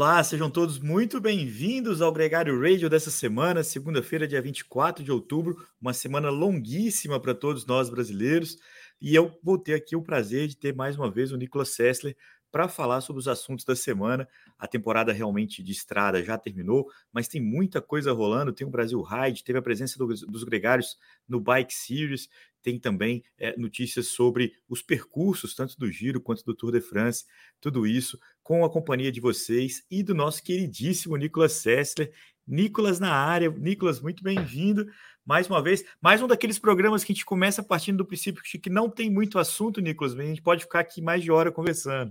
[0.00, 5.56] Olá, sejam todos muito bem-vindos ao Gregário Radio dessa semana, segunda-feira, dia 24 de outubro,
[5.80, 8.56] uma semana longuíssima para todos nós brasileiros.
[9.00, 12.16] E eu vou ter aqui o prazer de ter mais uma vez o Nicolas Sessler
[12.48, 14.28] para falar sobre os assuntos da semana.
[14.56, 18.52] A temporada realmente de estrada já terminou, mas tem muita coisa rolando.
[18.52, 20.96] Tem o Brasil Ride, teve a presença dos, dos gregários
[21.28, 22.28] no Bike Series,
[22.62, 27.24] tem também é, notícias sobre os percursos, tanto do Giro quanto do Tour de France,
[27.60, 32.10] tudo isso com a companhia de vocês e do nosso queridíssimo Nicolas Sessler.
[32.46, 33.50] Nicolas na área.
[33.50, 34.90] Nicolas, muito bem-vindo
[35.22, 35.84] mais uma vez.
[36.00, 39.38] Mais um daqueles programas que a gente começa partindo do princípio que não tem muito
[39.38, 42.10] assunto, Nicolas, mas a gente pode ficar aqui mais de hora conversando.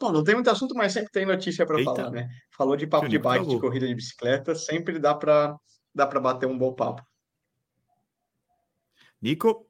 [0.00, 2.28] Bom, não tem muito assunto, mas sempre tem notícia para falar, né?
[2.50, 5.56] Falou de papo de bike, de corrida de bicicleta, sempre dá para
[5.94, 7.06] dá para bater um bom papo.
[9.22, 9.64] Nico?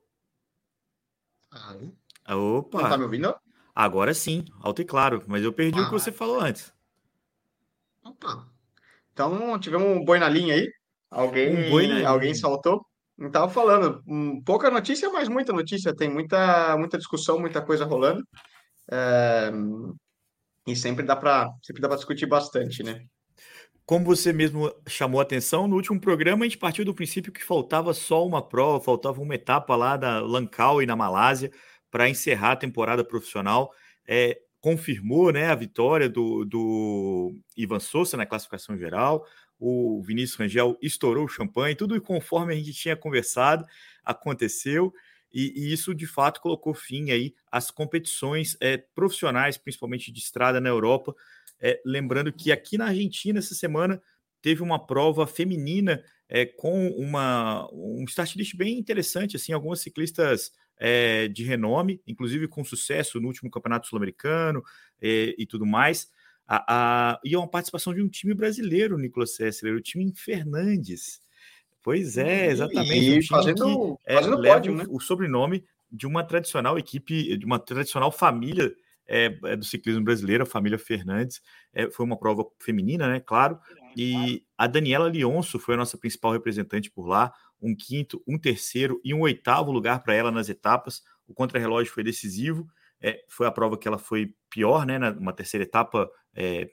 [1.51, 2.81] Ah, Opa!
[2.81, 3.48] Não tá me ouvindo?
[3.79, 6.75] Agora sim, alto e claro, mas eu perdi ah, o que você falou antes.
[8.05, 8.45] Opa!
[9.13, 10.69] Então, tivemos um boi na linha aí.
[11.09, 12.85] Alguém, um alguém saltou.
[13.17, 14.03] Não estava falando.
[14.05, 15.95] Um, pouca notícia, mas muita notícia.
[15.95, 18.27] Tem muita, muita discussão, muita coisa rolando.
[18.91, 19.53] É,
[20.67, 23.05] e sempre dá para sempre dá para discutir bastante, né?
[23.87, 27.45] Como você mesmo chamou a atenção, no último programa a gente partiu do princípio que
[27.45, 31.53] faltava só uma prova, faltava uma etapa lá da Langkawi na Malásia
[31.91, 33.73] para encerrar a temporada profissional.
[34.07, 39.27] É, confirmou né, a vitória do, do Ivan Souza na classificação geral.
[39.59, 43.65] O Vinícius Rangel estourou o champanhe, tudo conforme a gente tinha conversado,
[44.05, 44.93] aconteceu.
[45.33, 50.61] E, e, isso de fato colocou fim aí às competições é, profissionais, principalmente de estrada
[50.61, 51.15] na Europa.
[51.61, 54.01] É, lembrando que aqui na Argentina, essa semana,
[54.41, 60.53] teve uma prova feminina é, com uma, um start list bem interessante, assim, algumas ciclistas
[60.79, 64.63] é, de renome, inclusive com sucesso no último campeonato sul-americano
[65.01, 66.11] é, e tudo mais.
[66.47, 71.21] A, a, e é uma participação de um time brasileiro, Nicolas Sessler, o time Fernandes.
[71.83, 73.11] Pois é, exatamente.
[73.11, 74.85] E, um fazendo, que, fazendo é, pódio, né?
[74.89, 78.73] o sobrenome de uma tradicional equipe, de uma tradicional família
[79.07, 81.41] é, é, do ciclismo brasileiro, a família Fernandes.
[81.73, 83.21] É, foi uma prova feminina, né?
[83.21, 83.59] Claro.
[83.97, 87.33] E a Daniela Lionso foi a nossa principal representante por lá.
[87.61, 91.03] Um quinto, um terceiro e um oitavo lugar para ela nas etapas.
[91.27, 92.67] O contrarrelógio foi decisivo.
[93.01, 94.99] É, foi a prova que ela foi pior, né?
[95.11, 96.71] Uma terceira etapa, é,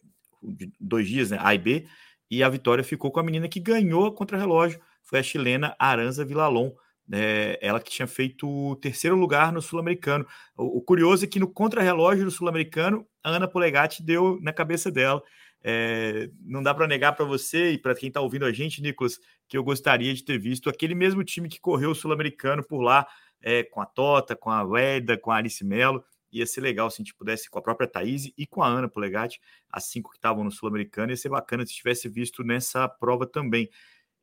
[0.79, 1.38] dois dias, né?
[1.41, 1.88] A e B.
[2.29, 4.79] E a vitória ficou com a menina que ganhou a contrarrelógio.
[5.03, 6.72] Foi a chilena Aranza Villalon
[7.12, 10.25] é, ela que tinha feito o terceiro lugar no Sul-Americano.
[10.57, 14.91] O, o, curioso é que no contrarrelógio do Sul-Americano, a Ana Polegatti deu na cabeça
[14.91, 15.22] dela.
[15.68, 19.20] É, não dá para negar para você e para quem está ouvindo a gente, Nicolas,
[19.48, 23.08] que eu gostaria de ter visto aquele mesmo time que correu o Sul-Americano por lá,
[23.42, 26.06] é, com a Tota, com a Weda, com a Alice Melo.
[26.31, 28.88] Ia ser legal se a gente pudesse, com a própria Thaís e com a Ana
[28.88, 33.26] Polegatti, as cinco que estavam no Sul-Americano, ia ser bacana se tivesse visto nessa prova
[33.26, 33.68] também.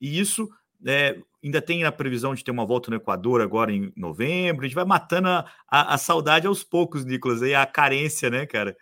[0.01, 0.49] E isso
[0.87, 4.65] é, ainda tem a previsão de ter uma volta no Equador agora em novembro.
[4.65, 8.47] A gente vai matando a, a, a saudade aos poucos, Nicolas, e a carência, né,
[8.47, 8.77] cara?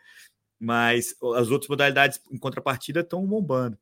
[0.61, 3.79] Mas as outras modalidades em contrapartida estão bombando.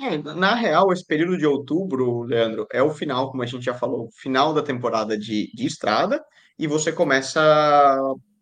[0.00, 3.74] É, na real, esse período de outubro, Leandro, é o final, como a gente já
[3.74, 6.24] falou, final da temporada de, de estrada,
[6.58, 7.40] e você começa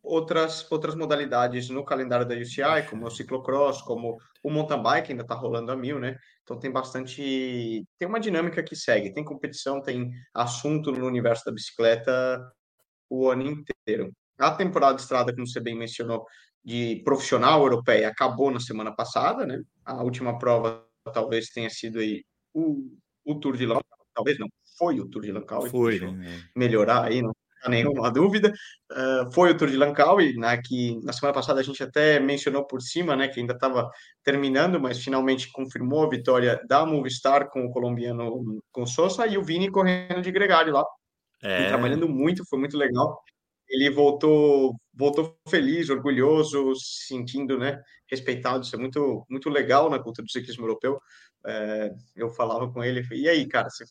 [0.03, 5.23] outras, outras modalidades no calendário da UCI, como o ciclocross, como o mountain bike, ainda
[5.23, 6.19] está rolando a mil, né?
[6.43, 7.85] Então tem bastante.
[7.99, 12.53] Tem uma dinâmica que segue, tem competição, tem assunto no universo da bicicleta
[13.09, 14.13] o ano inteiro.
[14.39, 16.25] A temporada de estrada, como você bem mencionou,
[16.65, 19.61] de profissional europeia acabou na semana passada, né?
[19.85, 22.91] A última prova talvez tenha sido aí o,
[23.25, 23.85] o Tour de Langkawi,
[24.15, 24.49] talvez não,
[24.79, 25.71] foi o Tour de Langkawi.
[25.71, 26.43] Foi, né?
[26.57, 27.35] Melhorar aí, não
[27.69, 28.53] nenhuma dúvida.
[28.91, 32.67] Uh, foi o Tour de Langkawi, né, que na semana passada a gente até mencionou
[32.67, 33.91] por cima, né, que ainda estava
[34.23, 39.43] terminando, mas finalmente confirmou a vitória da Movistar com o colombiano com Sosa e o
[39.43, 40.85] Vini correndo de gregário lá.
[41.43, 41.69] É.
[41.69, 43.23] trabalhando muito, foi muito legal.
[43.69, 47.81] Ele voltou, voltou feliz, orgulhoso, sentindo, né,
[48.11, 48.65] respeitado.
[48.65, 50.99] Isso é muito, muito legal na cultura do ciclismo europeu.
[51.47, 53.85] É, eu falava com ele, e aí, cara, você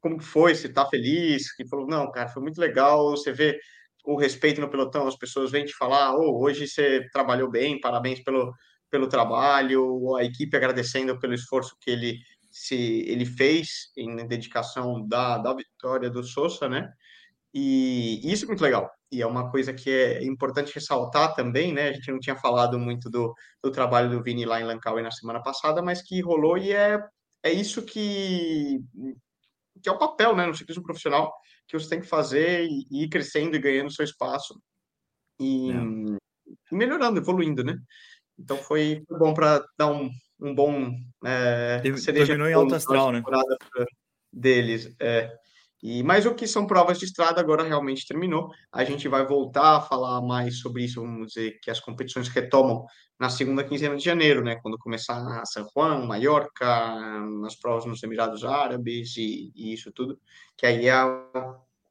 [0.00, 3.58] como foi, se está feliz, e falou, não, cara, foi muito legal, você vê
[4.04, 8.20] o respeito no pelotão, as pessoas vêm te falar, oh, hoje você trabalhou bem, parabéns
[8.22, 8.52] pelo,
[8.90, 12.18] pelo trabalho, a equipe agradecendo pelo esforço que ele
[12.50, 12.74] se
[13.06, 16.92] ele fez em dedicação da, da vitória do Sousa, né?
[17.52, 18.90] E isso é muito legal.
[19.10, 21.88] E é uma coisa que é importante ressaltar também, né?
[21.88, 25.10] A gente não tinha falado muito do, do trabalho do Vini lá em Langkawi na
[25.10, 27.02] semana passada, mas que rolou e é,
[27.42, 28.80] é isso que
[29.82, 31.32] que é o papel, né, no ciclismo profissional,
[31.66, 34.60] que você tem que fazer e, ir crescendo e ganhando seu espaço.
[35.40, 36.74] e, é.
[36.74, 37.78] melhorando, evoluindo, né?
[38.38, 40.10] Então foi, foi bom para dar um,
[40.40, 40.92] um bom
[41.24, 43.22] é, terminou em alta astral, né?
[44.32, 45.34] Deles, é.
[45.82, 48.50] E, mas o que são provas de estrada agora realmente terminou.
[48.70, 52.84] A gente vai voltar a falar mais sobre isso, vamos dizer que as competições retomam
[53.18, 54.56] na segunda quinzena de janeiro, né?
[54.62, 56.66] Quando começar San Juan, Maiorca,
[57.46, 60.18] as provas nos Emirados Árabes e, e isso tudo,
[60.56, 61.06] que aí a,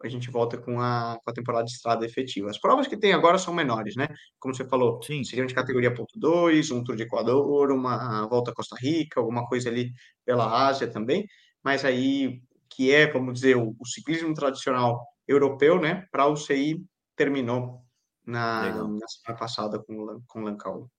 [0.04, 2.50] a gente volta com a, com a temporada de estrada efetiva.
[2.50, 4.08] As provas que tem agora são menores, né?
[4.40, 5.24] Como você falou, Sim.
[5.24, 9.46] seriam de categoria ponto 2, um Tour de Equador, uma volta a Costa Rica, alguma
[9.48, 9.92] coisa ali
[10.26, 11.28] pela Ásia também,
[11.64, 12.42] mas aí
[12.80, 16.08] que é, vamos dizer, o, o ciclismo tradicional europeu, né?
[16.14, 16.82] Para o CI
[17.14, 17.84] terminou
[18.26, 20.90] na, na semana passada com, com o Lancau.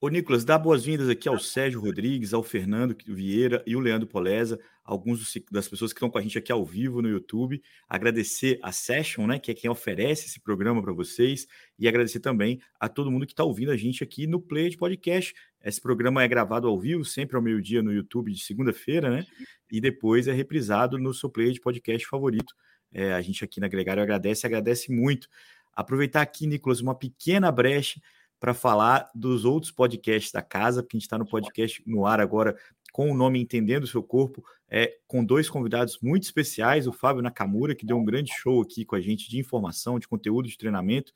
[0.00, 4.58] Ô, Nicolas, dá boas-vindas aqui ao Sérgio Rodrigues, ao Fernando Vieira e o Leandro Poleza,
[4.84, 7.62] alguns das pessoas que estão com a gente aqui ao vivo no YouTube.
[7.88, 11.46] Agradecer a Session, né, que é quem oferece esse programa para vocês,
[11.78, 14.76] e agradecer também a todo mundo que está ouvindo a gente aqui no Play de
[14.76, 15.32] Podcast.
[15.64, 19.26] Esse programa é gravado ao vivo, sempre ao meio-dia no YouTube de segunda-feira, né?
[19.72, 22.54] E depois é reprisado no seu Play de Podcast favorito.
[22.92, 25.26] É, a gente aqui na Gregário agradece, agradece muito.
[25.72, 28.00] Aproveitar aqui, Nicolas, uma pequena brecha
[28.38, 32.20] para falar dos outros podcasts da casa, porque a gente está no podcast no ar
[32.20, 32.54] agora
[32.92, 37.22] com o nome Entendendo o Seu Corpo, é, com dois convidados muito especiais, o Fábio
[37.22, 40.56] Nakamura, que deu um grande show aqui com a gente de informação, de conteúdo de
[40.56, 41.12] treinamento,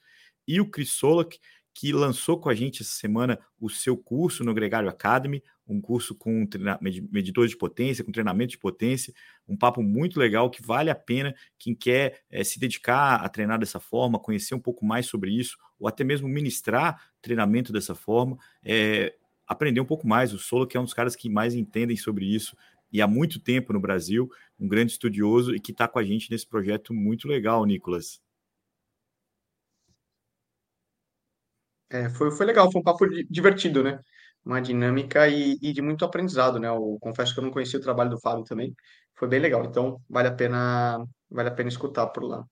[0.46, 1.38] e o Chris Solak,
[1.74, 6.14] que lançou com a gente essa semana o seu curso no Gregário Academy, um curso
[6.14, 6.48] com
[7.10, 9.12] medidores de potência, com treinamento de potência,
[9.46, 13.58] um papo muito legal que vale a pena quem quer é, se dedicar a treinar
[13.58, 18.36] dessa forma, conhecer um pouco mais sobre isso, ou até mesmo ministrar treinamento dessa forma,
[18.64, 19.14] é,
[19.46, 20.32] aprender um pouco mais.
[20.32, 22.56] O Solo, que é um dos caras que mais entendem sobre isso
[22.90, 26.30] e há muito tempo no Brasil, um grande estudioso e que está com a gente
[26.30, 28.20] nesse projeto muito legal, Nicolas.
[31.90, 34.00] É, foi, foi legal, foi um papo divertido, né?
[34.44, 36.68] Uma dinâmica e, e, de muito aprendizado, né?
[36.68, 38.74] Eu confesso que eu não conhecia o trabalho do Fábio também.
[39.14, 42.44] Foi bem legal, então vale a pena, vale a pena escutar por lá.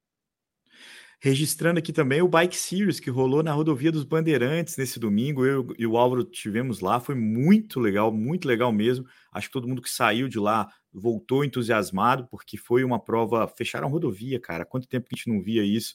[1.18, 5.46] Registrando aqui também o Bike Series que rolou na rodovia dos Bandeirantes nesse domingo.
[5.46, 9.06] Eu e o Álvaro tivemos lá, foi muito legal, muito legal mesmo.
[9.32, 13.48] Acho que todo mundo que saiu de lá voltou entusiasmado, porque foi uma prova.
[13.48, 14.66] Fecharam a rodovia, cara.
[14.66, 15.94] Quanto tempo que a gente não via isso?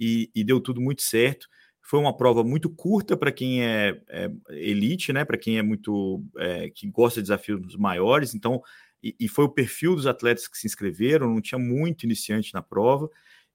[0.00, 1.46] E, e deu tudo muito certo.
[1.86, 5.22] Foi uma prova muito curta para quem é, é, elite, né?
[5.22, 8.34] Para quem é muito é, que gosta de desafios maiores.
[8.34, 8.62] Então,
[9.02, 11.28] e, e, foi o perfil dos atletas que se inscreveram.
[11.28, 13.10] Não tinha muito iniciante na prova.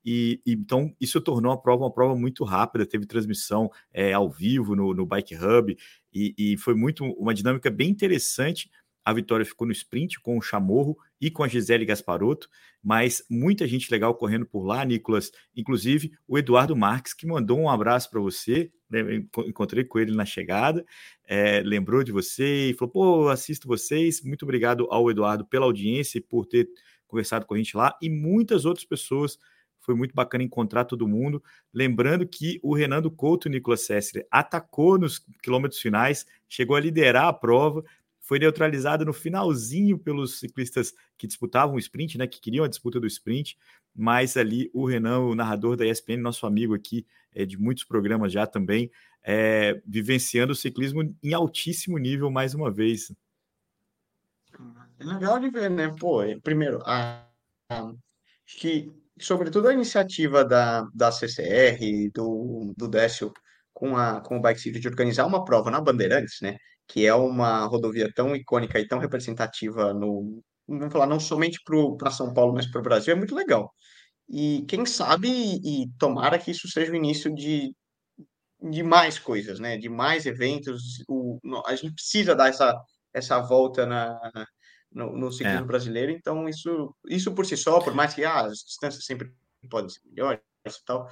[0.06, 2.86] E, e então isso tornou a prova uma prova muito rápida.
[2.86, 5.76] Teve transmissão é, ao vivo no, no Bike Hub
[6.14, 8.70] e, e foi muito uma dinâmica bem interessante
[9.10, 12.48] a vitória ficou no sprint com o Chamorro e com a Gisele Gasparotto,
[12.82, 15.32] mas muita gente legal correndo por lá, Nicolas.
[15.56, 18.72] Inclusive o Eduardo Marques, que mandou um abraço para você.
[18.88, 19.26] Né?
[19.48, 20.86] Encontrei com ele na chegada,
[21.28, 24.22] é, lembrou de você e falou: pô, assisto vocês.
[24.22, 26.70] Muito obrigado ao Eduardo pela audiência e por ter
[27.08, 29.40] conversado com a gente lá e muitas outras pessoas.
[29.80, 31.42] Foi muito bacana encontrar todo mundo.
[31.74, 37.34] Lembrando que o Renando Couto Nicolas Sessler atacou nos quilômetros finais, chegou a liderar a
[37.34, 37.84] prova,
[38.30, 43.00] foi neutralizado no finalzinho pelos ciclistas que disputavam o sprint, né, que queriam a disputa
[43.00, 43.58] do sprint,
[43.96, 48.32] mas ali o Renan, o narrador da ESPN, nosso amigo aqui é, de muitos programas
[48.32, 48.92] já também,
[49.24, 53.12] é, vivenciando o ciclismo em altíssimo nível mais uma vez.
[55.00, 55.92] É legal de ver, né?
[56.00, 57.26] Pô, é, primeiro, a,
[57.72, 57.92] a,
[58.46, 63.34] que, sobretudo a iniciativa da, da CCR, do, do Décio,
[63.74, 66.60] com, a, com o Bike City de organizar uma prova na Bandeirantes, né?
[66.90, 71.60] Que é uma rodovia tão icônica e tão representativa no, vamos falar, não somente
[71.98, 73.74] para São Paulo, mas para o Brasil, é muito legal.
[74.28, 77.74] E quem sabe, e tomara que isso seja o início de,
[78.62, 79.78] de mais coisas, né?
[79.78, 81.04] De mais eventos.
[81.08, 82.76] O, a gente precisa dar essa,
[83.14, 84.20] essa volta na,
[84.92, 85.68] no, no ciclismo é.
[85.68, 89.32] brasileiro, então isso, isso por si só, por mais que ah, as distâncias sempre
[89.70, 91.08] podem ser melhores e tal,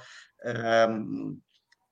[0.90, 1.38] um,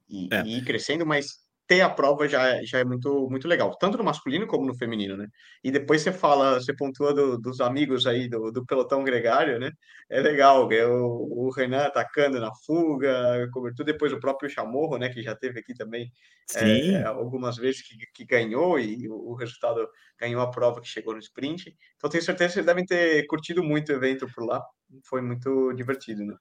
[0.08, 0.42] e, é.
[0.42, 3.98] e ir crescendo, mas ter a prova já, é, já é muito, muito legal, tanto
[3.98, 5.26] no masculino como no feminino, né?
[5.64, 9.70] E depois você fala, você pontua do, dos amigos aí do, do pelotão gregário, né?
[10.08, 15.08] É legal, é o, o Renan atacando na fuga, cobertura, depois o próprio Chamorro, né?
[15.08, 16.10] Que já teve aqui também
[16.54, 21.14] é, algumas vezes que, que ganhou e o, o, resultado ganhou a prova que chegou
[21.14, 21.76] no sprint.
[21.96, 24.62] Então tenho certeza que vocês devem ter curtido muito o evento por lá,
[25.04, 26.36] foi muito divertido, né?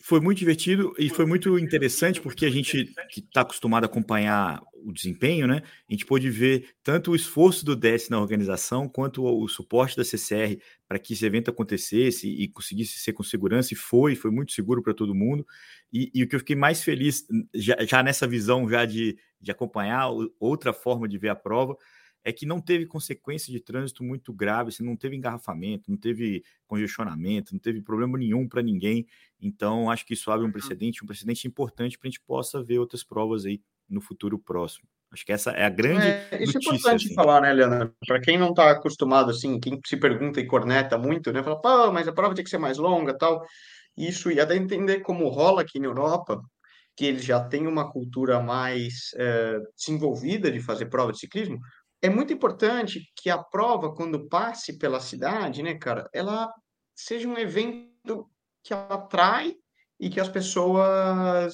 [0.00, 4.62] Foi muito divertido e foi muito interessante porque a gente que está acostumado a acompanhar
[4.84, 5.62] o desempenho, né?
[5.88, 9.96] A gente pôde ver tanto o esforço do DES na organização, quanto o, o suporte
[9.96, 14.30] da CCR para que esse evento acontecesse e conseguisse ser com segurança, e foi, foi
[14.30, 15.46] muito seguro para todo mundo.
[15.92, 19.50] E, e, o que eu fiquei mais feliz, já, já nessa visão já de, de
[19.50, 21.76] acompanhar outra forma de ver a prova,
[22.24, 26.42] é que não teve consequência de trânsito muito grave, assim, não teve engarrafamento, não teve
[26.66, 29.06] congestionamento, não teve problema nenhum para ninguém.
[29.40, 32.78] Então, acho que isso abre um precedente, um precedente importante para a gente possa ver
[32.78, 34.86] outras provas aí no futuro próximo.
[35.10, 36.06] Acho que essa é a grande.
[36.06, 37.14] É, isso é notícia, é importante assim.
[37.14, 37.94] falar, né, Leandro?
[38.06, 41.42] Para quem não está acostumado, assim, quem se pergunta e corneta muito, né?
[41.42, 43.42] Fala, pô, mas a prova tem que ser mais longa tal.
[43.96, 46.40] Isso, e até entender como rola aqui na Europa,
[46.94, 51.58] que eles já têm uma cultura mais é, desenvolvida de fazer prova de ciclismo,
[52.00, 56.52] é muito importante que a prova, quando passe pela cidade, né, cara, ela
[56.94, 58.28] seja um evento
[58.62, 59.54] que atrai
[59.98, 61.52] e que as pessoas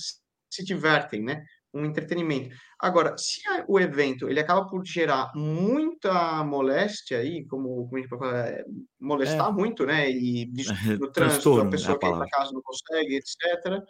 [0.51, 1.45] se divertem, né?
[1.73, 2.55] Um entretenimento.
[2.79, 8.09] Agora, se o evento ele acaba por gerar muita moléstia aí, como, como a gente
[8.09, 8.65] pode falar, é,
[9.01, 9.53] molestar é.
[9.53, 10.11] muito, né?
[10.11, 10.53] E
[11.01, 13.83] no trânsito, a pessoa que ir para casa não consegue, etc.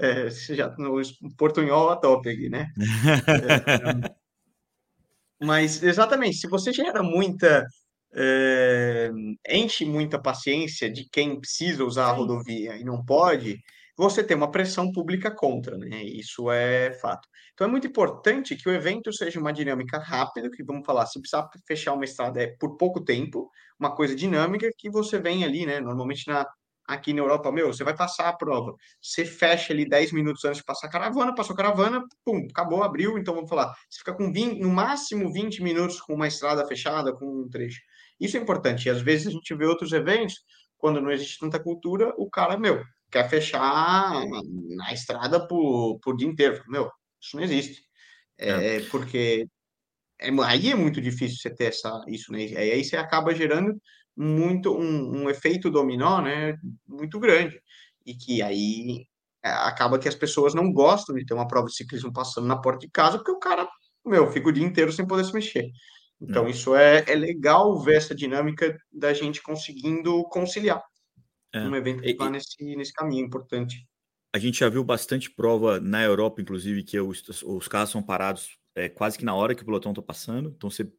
[0.00, 1.00] É, já no
[1.36, 2.72] portunhol a topic, né?
[5.40, 7.64] mas, exatamente, se você gera muita.
[8.14, 9.10] É,
[9.50, 13.58] enche muita paciência de quem precisa usar a rodovia e não pode,
[13.98, 16.02] você tem uma pressão pública contra, né?
[16.04, 17.28] Isso é fato.
[17.52, 21.20] Então é muito importante que o evento seja uma dinâmica rápida, que vamos falar, se
[21.20, 25.66] precisar fechar uma estrada é por pouco tempo, uma coisa dinâmica que você vem ali,
[25.66, 25.80] né?
[25.80, 26.46] Normalmente na
[26.88, 28.74] aqui na Europa, meu, você vai passar a prova.
[29.00, 32.82] Você fecha ali 10 minutos antes de passar a caravana, passou a caravana, pum, acabou,
[32.82, 33.74] abriu, então vamos falar.
[33.90, 37.80] Você fica com 20, no máximo 20 minutos com uma estrada fechada, com um trecho.
[38.18, 38.86] Isso é importante.
[38.86, 40.34] E às vezes a gente vê outros eventos,
[40.78, 44.24] quando não existe tanta cultura, o cara, meu, quer fechar
[44.76, 46.62] na estrada por, por dia inteiro.
[46.68, 46.90] Meu,
[47.20, 47.82] isso não existe.
[48.38, 48.80] É, é.
[48.88, 49.46] porque
[50.18, 52.38] é, aí é muito difícil você ter essa, isso, né?
[52.56, 53.78] Aí você acaba gerando
[54.18, 57.60] muito um, um efeito dominó, né, muito grande
[58.04, 59.06] e que aí
[59.44, 62.60] é, acaba que as pessoas não gostam de ter uma prova de ciclismo passando na
[62.60, 63.68] porta de casa porque o cara,
[64.04, 65.70] meu, fica o dia inteiro sem poder se mexer.
[66.20, 66.50] Então é.
[66.50, 70.82] isso é, é legal ver essa dinâmica da gente conseguindo conciliar
[71.54, 71.60] é.
[71.60, 73.86] um evento que está nesse, nesse caminho importante.
[74.34, 78.58] A gente já viu bastante prova na Europa, inclusive, que os, os carros são parados
[78.78, 80.54] é, quase que na hora que o pelotão está passando.
[80.56, 80.90] Então, você,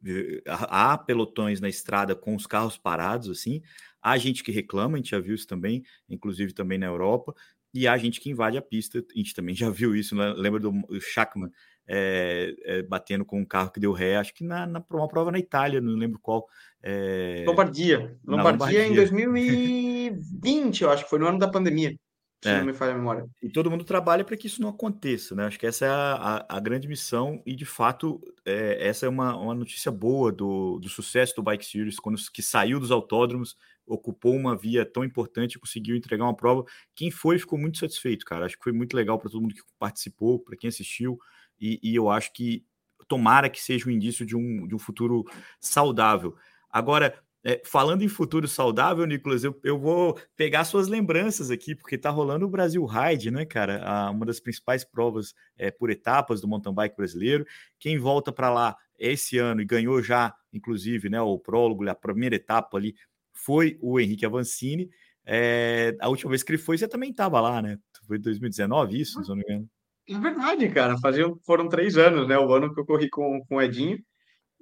[0.46, 3.62] há pelotões na estrada com os carros parados, assim.
[4.02, 7.34] Há gente que reclama, a gente já viu isso também, inclusive também na Europa.
[7.72, 10.14] E há gente que invade a pista, a gente também já viu isso.
[10.14, 10.32] Né?
[10.36, 11.50] Lembra do Schachmann
[11.86, 15.32] é, é, batendo com um carro que deu ré, acho que na, na uma prova
[15.32, 16.46] na Itália, não lembro qual.
[16.82, 17.44] É...
[17.46, 18.16] Lombardia.
[18.24, 18.52] Lombardia.
[18.52, 21.96] Lombardia em 2020, eu acho que foi no ano da pandemia
[22.42, 22.58] se é.
[22.58, 23.26] não me falha a memória.
[23.42, 25.44] E todo mundo trabalha para que isso não aconteça, né?
[25.44, 26.14] Acho que essa é a,
[26.48, 30.78] a, a grande missão e, de fato, é, essa é uma, uma notícia boa do,
[30.78, 33.56] do sucesso do Bike Series, quando que saiu dos autódromos,
[33.86, 36.64] ocupou uma via tão importante, conseguiu entregar uma prova.
[36.94, 38.46] Quem foi ficou muito satisfeito, cara.
[38.46, 41.18] Acho que foi muito legal para todo mundo que participou, para quem assistiu,
[41.60, 42.64] e, e eu acho que
[43.06, 45.24] tomara que seja um indício de um, de um futuro
[45.60, 46.36] saudável.
[46.70, 51.96] Agora, é, falando em futuro saudável, Nicolas, eu, eu vou pegar suas lembranças aqui, porque
[51.96, 53.82] tá rolando o Brasil Ride, né, cara?
[53.82, 57.46] A, uma das principais provas é, por etapas do mountain bike brasileiro.
[57.78, 62.36] Quem volta para lá esse ano e ganhou já, inclusive, né, o prólogo, a primeira
[62.36, 62.94] etapa ali,
[63.32, 64.90] foi o Henrique Avancini.
[65.24, 67.78] É, a última vez que ele foi, você também estava lá, né?
[68.06, 69.68] Foi 2019, isso, se não me engano.
[70.08, 70.98] É verdade, cara.
[70.98, 72.38] Faziam, foram três anos, né?
[72.38, 73.98] O ano que eu corri com, com o Edinho.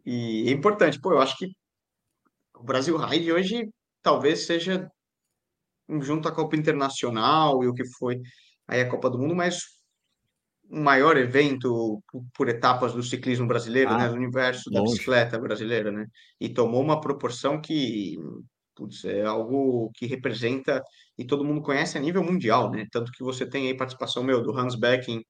[0.05, 1.01] E é importante.
[1.01, 1.49] Pô, eu acho que
[2.59, 3.69] o Brasil Ride hoje
[4.03, 4.91] talvez seja
[6.01, 8.21] junto à Copa Internacional e o que foi
[8.67, 9.61] aí a Copa do Mundo, mas
[10.71, 12.03] o maior evento
[12.35, 16.05] por etapas do ciclismo brasileiro, ah, né, do universo da bicicleta brasileira, né?
[16.39, 18.17] E tomou uma proporção que
[18.77, 20.83] putz, é algo que representa
[21.17, 22.87] e todo mundo conhece a nível mundial, né?
[22.93, 25.23] Tanto que você tem aí participação meu do Hans Becking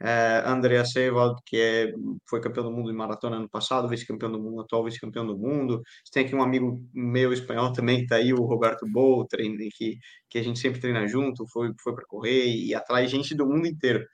[0.00, 1.92] é, Andrea Sewald, que é,
[2.28, 5.82] foi campeão do mundo de maratona ano passado, vice-campeão do mundo, atual vice-campeão do mundo.
[6.12, 9.98] Tem aqui um amigo meu espanhol também, que está aí, o Roberto Bou, que,
[10.28, 13.66] que a gente sempre treina junto, foi, foi para correr e atrai gente do mundo
[13.66, 14.04] inteiro.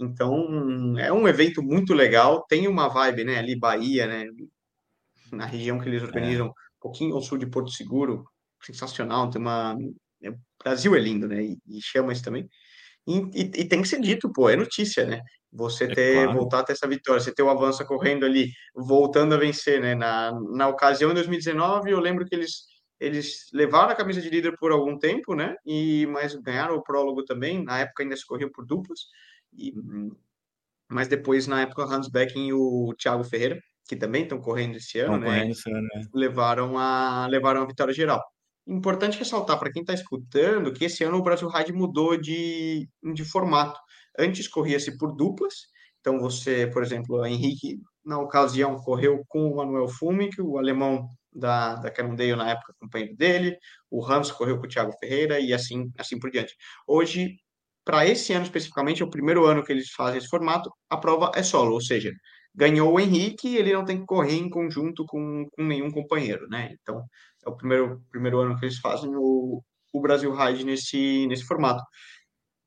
[0.00, 4.26] Então, é um evento muito legal, tem uma vibe, né, ali Bahia, né,
[5.30, 6.50] na região que eles organizam, é.
[6.50, 8.24] um pouquinho ao sul de Porto Seguro,
[8.62, 9.76] sensacional, tem uma...
[10.22, 12.48] É, o Brasil é lindo, né, e, e chama isso também.
[13.06, 15.20] E, e, e, tem que ser dito, pô, é notícia, né?
[15.52, 16.38] Você é ter claro.
[16.38, 19.94] voltar a ter essa vitória, você ter o avanço correndo ali, voltando a vencer, né?
[19.94, 24.56] Na, na ocasião em 2019, eu lembro que eles eles levaram a camisa de líder
[24.56, 25.56] por algum tempo, né?
[25.66, 27.64] E mas ganharam o prólogo também.
[27.64, 29.00] Na época ainda se corria por duplas.
[29.52, 29.74] E
[30.92, 34.76] mas depois, na época, o Hans Becken e o Thiago Ferreira, que também estão correndo
[34.76, 35.38] esse ano, estão né?
[35.38, 36.06] Correndo esse ano, né?
[36.14, 38.22] Levaram a, levaram a vitória geral.
[38.66, 43.24] Importante ressaltar para quem está escutando que esse ano o Brasil Ride mudou de, de
[43.24, 43.78] formato.
[44.18, 45.54] Antes corria-se por duplas,
[46.00, 51.76] então você, por exemplo, Henrique, na ocasião, correu com o Manuel Fumic, o alemão da,
[51.76, 53.56] da Cannondale na época, companheiro dele,
[53.90, 56.54] o Hans correu com o Thiago Ferreira e assim, assim por diante.
[56.86, 57.36] Hoje,
[57.84, 61.32] para esse ano especificamente, é o primeiro ano que eles fazem esse formato, a prova
[61.34, 62.12] é solo, ou seja,
[62.54, 66.74] ganhou o Henrique, ele não tem que correr em conjunto com, com nenhum companheiro, né?
[66.80, 67.04] Então,
[67.44, 71.82] é o primeiro, primeiro ano que eles fazem o, o Brasil Ride nesse, nesse formato.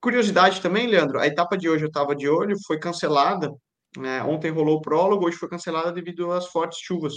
[0.01, 3.51] Curiosidade também, Leandro, a etapa de hoje eu estava de olho, foi cancelada.
[3.98, 4.22] Né?
[4.24, 7.13] Ontem rolou o prólogo, hoje foi cancelada devido às fortes chuvas,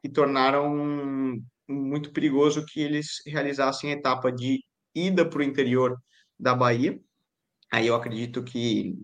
[0.00, 4.62] que tornaram muito perigoso que eles realizassem a etapa de
[4.94, 5.96] ida para o interior
[6.38, 6.98] da Bahia.
[7.72, 8.94] Aí eu acredito que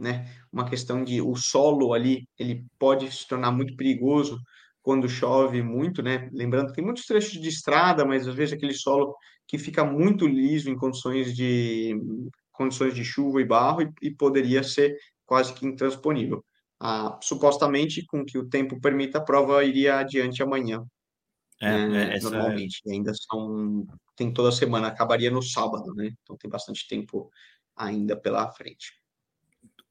[0.00, 4.40] né, uma questão de o solo ali, ele pode se tornar muito perigoso
[4.82, 6.30] quando chove muito, né?
[6.32, 9.14] Lembrando que tem muitos trechos de estrada, mas às vezes aquele solo
[9.46, 11.94] que fica muito liso em condições de
[12.50, 16.42] condições de chuva e barro e, e poderia ser quase que intransponível.
[16.80, 20.82] Ah, supostamente, com que o tempo permita, a prova iria adiante amanhã.
[21.60, 22.16] É, né?
[22.16, 22.92] é, normalmente, é...
[22.92, 26.10] ainda são tem toda semana, acabaria no sábado, né?
[26.22, 27.30] Então tem bastante tempo
[27.76, 28.99] ainda pela frente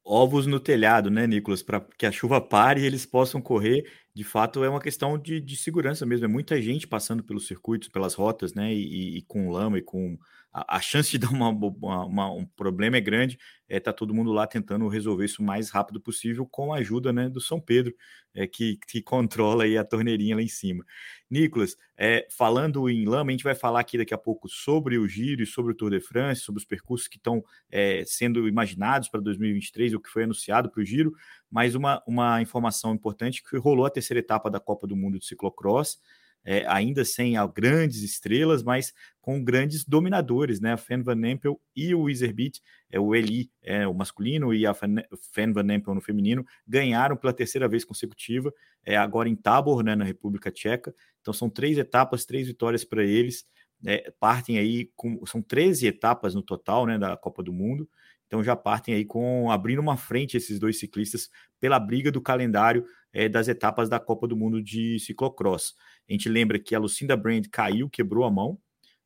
[0.09, 1.61] ovos no telhado, né, Nicolas?
[1.63, 3.83] Para que a chuva pare e eles possam correr.
[4.19, 6.25] De fato, é uma questão de, de segurança mesmo.
[6.25, 8.73] É muita gente passando pelos circuitos, pelas rotas, né?
[8.73, 10.19] E, e com lama e com.
[10.51, 13.39] A, a chance de dar uma, uma, uma, um problema é grande.
[13.69, 17.13] É, tá todo mundo lá tentando resolver isso o mais rápido possível com a ajuda
[17.13, 17.95] né, do São Pedro,
[18.33, 20.83] é, que, que controla aí a torneirinha lá em cima.
[21.29, 25.07] Nicolas, é, falando em lama, a gente vai falar aqui daqui a pouco sobre o
[25.07, 27.41] Giro e sobre o Tour de France, sobre os percursos que estão
[27.71, 31.13] é, sendo imaginados para 2023, o que foi anunciado para o Giro,
[31.49, 35.25] mas uma, uma informação importante que rolou a terceira etapa da Copa do Mundo de
[35.25, 35.99] Ciclocross,
[36.43, 40.73] é, ainda sem grandes estrelas, mas com grandes dominadores, né?
[40.73, 44.73] A Fan Van Empel e o Iserbeat, é, o Eli, é, o masculino, e a
[44.73, 48.53] Fan Van Empel no feminino, ganharam pela terceira vez consecutiva,
[48.85, 50.93] é, agora em Tabor, né, na República Tcheca.
[51.21, 53.45] Então são três etapas, três vitórias para eles.
[53.85, 55.25] É, partem aí com.
[55.25, 57.87] São 13 etapas no total né, da Copa do Mundo.
[58.29, 62.85] Então já partem aí com abrindo uma frente esses dois ciclistas pela briga do calendário
[63.11, 65.73] é, das etapas da Copa do Mundo de ciclocross.
[66.07, 68.59] A gente lembra que a Lucinda Brand caiu, quebrou a mão.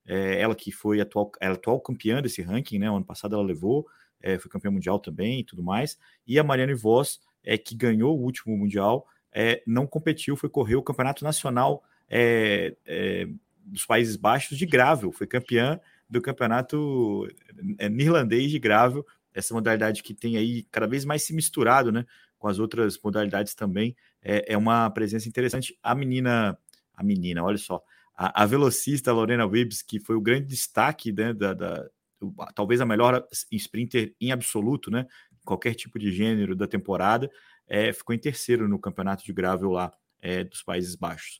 [0.06, 2.90] É, ela que foi atual, ela atual campeã desse ranking, né?
[2.90, 3.88] Ano passado ela levou,
[4.22, 5.98] é, foi campeã mundial também e tudo mais.
[6.28, 10.76] E a Mariane Voss, é, que ganhou o último mundial, é, não competiu, foi correr
[10.76, 13.28] o campeonato nacional é, é,
[13.64, 15.80] dos Países Baixos de gravel, foi campeã
[16.14, 17.28] do campeonato
[17.80, 22.06] é, neerlandês de gravel, essa modalidade que tem aí cada vez mais se misturado, né,
[22.38, 25.78] com as outras modalidades também, é, é uma presença interessante.
[25.82, 26.58] A menina,
[26.94, 27.82] a menina, olha só,
[28.16, 31.90] a, a velocista Lorena Wibbs, que foi o grande destaque, né, da, da
[32.56, 35.06] talvez a melhor sprinter em absoluto, né,
[35.44, 37.30] qualquer tipo de gênero da temporada,
[37.68, 41.40] é, ficou em terceiro no campeonato de gravel lá é, dos Países Baixos.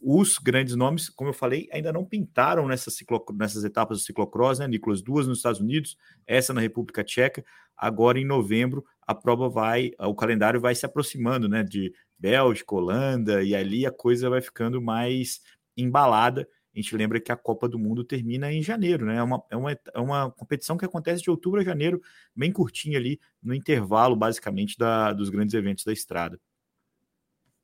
[0.00, 4.58] Os grandes nomes, como eu falei, ainda não pintaram nessas, ciclo, nessas etapas do ciclocross,
[4.58, 5.00] né, Nicolas?
[5.00, 7.44] Duas nos Estados Unidos, essa na República Tcheca.
[7.76, 13.42] Agora, em novembro, a prova vai, o calendário vai se aproximando, né, de Bélgica, Holanda,
[13.42, 15.40] e ali a coisa vai ficando mais
[15.76, 16.48] embalada.
[16.74, 19.16] A gente lembra que a Copa do Mundo termina em janeiro, né?
[19.16, 22.00] É uma, é uma, é uma competição que acontece de outubro a janeiro,
[22.34, 26.40] bem curtinha ali, no intervalo, basicamente, da, dos grandes eventos da estrada.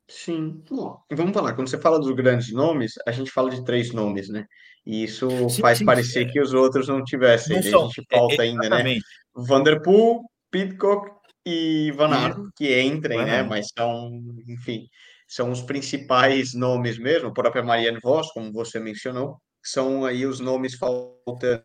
[0.09, 0.63] Sim.
[0.71, 4.29] Bom, vamos falar, quando você fala dos grandes nomes, a gente fala de três nomes,
[4.29, 4.47] né?
[4.87, 6.33] E isso sim, faz sim, parecer é.
[6.33, 7.61] que os outros não tivessem.
[7.61, 8.99] Não a gente falta é, ainda, né?
[9.35, 11.11] Vanderpool, Pitcock
[11.45, 13.43] e Van Aert, que entrem, né?
[13.43, 14.11] Mas são,
[14.49, 14.87] enfim,
[15.27, 17.29] são os principais nomes mesmo.
[17.29, 21.65] A própria Marianne Voss, como você mencionou, são aí os nomes faltando.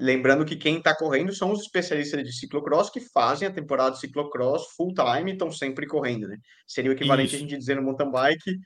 [0.00, 4.00] Lembrando que quem está correndo são os especialistas de ciclocross que fazem a temporada de
[4.00, 6.36] ciclocross full time e estão sempre correndo, né?
[6.66, 7.36] Seria o equivalente Isso.
[7.36, 8.58] a gente dizer no mountain bike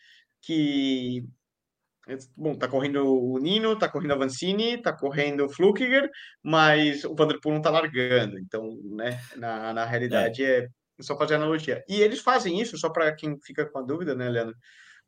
[0.42, 1.24] que
[2.36, 6.10] bom, tá correndo o Nino, tá correndo a Vancini, tá correndo o Flukiger,
[6.42, 8.38] mas o Vanderpool não tá largando.
[8.38, 10.64] Então, né, na, na realidade é.
[10.64, 10.68] é
[11.00, 11.82] só fazer analogia.
[11.88, 14.56] E eles fazem isso, só para quem fica com a dúvida, né, Leandro?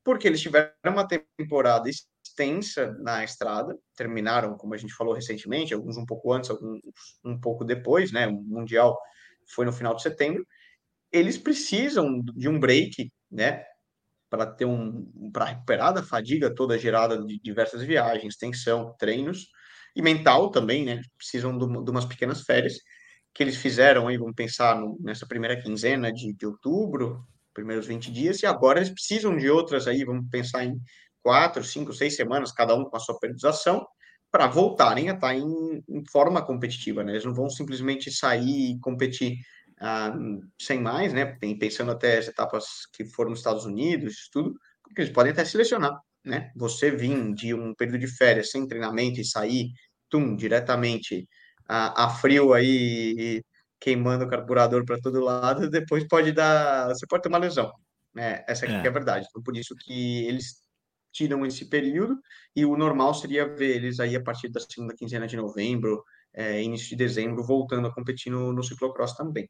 [0.03, 1.89] Porque eles tiveram uma temporada
[2.35, 6.81] extensa na estrada, terminaram, como a gente falou recentemente, alguns um pouco antes, alguns
[7.25, 8.27] um pouco depois, né?
[8.27, 8.99] O Mundial
[9.55, 10.45] foi no final de setembro.
[11.13, 13.65] Eles precisam de um break, né?
[14.29, 19.47] Para ter um para recuperar da fadiga toda gerada de diversas viagens, tensão, treinos
[19.95, 21.01] e mental também, né?
[21.17, 22.75] Precisam de, umas pequenas férias.
[23.33, 28.11] que eles fizeram aí, vamos pensar no, nessa primeira quinzena de, de outubro, primeiros 20
[28.13, 30.81] dias, e agora eles precisam de outras aí, vamos pensar em
[31.25, 33.87] quatro, cinco, seis semanas, cada um com a sua periodização,
[34.31, 37.13] para voltarem a estar tá em, em, forma competitiva, né?
[37.13, 39.39] Eles não vão simplesmente sair e competir
[39.81, 40.15] ah,
[40.61, 41.25] sem mais, né?
[41.59, 45.99] Pensando até as etapas que foram nos Estados Unidos, tudo, porque eles podem até selecionar,
[46.23, 46.53] né?
[46.57, 49.71] Você vir de um período de férias sem treinamento e sair,
[50.11, 51.27] tum, diretamente
[51.67, 53.43] a, a frio aí,
[53.81, 57.73] queimando o carburador para todo lado, depois pode dar, você pode ter uma lesão,
[58.15, 58.45] né?
[58.47, 58.85] Essa aqui é.
[58.85, 59.27] é a verdade.
[59.31, 60.64] Então, por isso que eles
[61.15, 62.19] tiram esse período
[62.55, 66.61] e o normal seria ver eles aí a partir da segunda quinzena de novembro, é,
[66.63, 69.49] início de dezembro, voltando a competir no, no ciclocross também.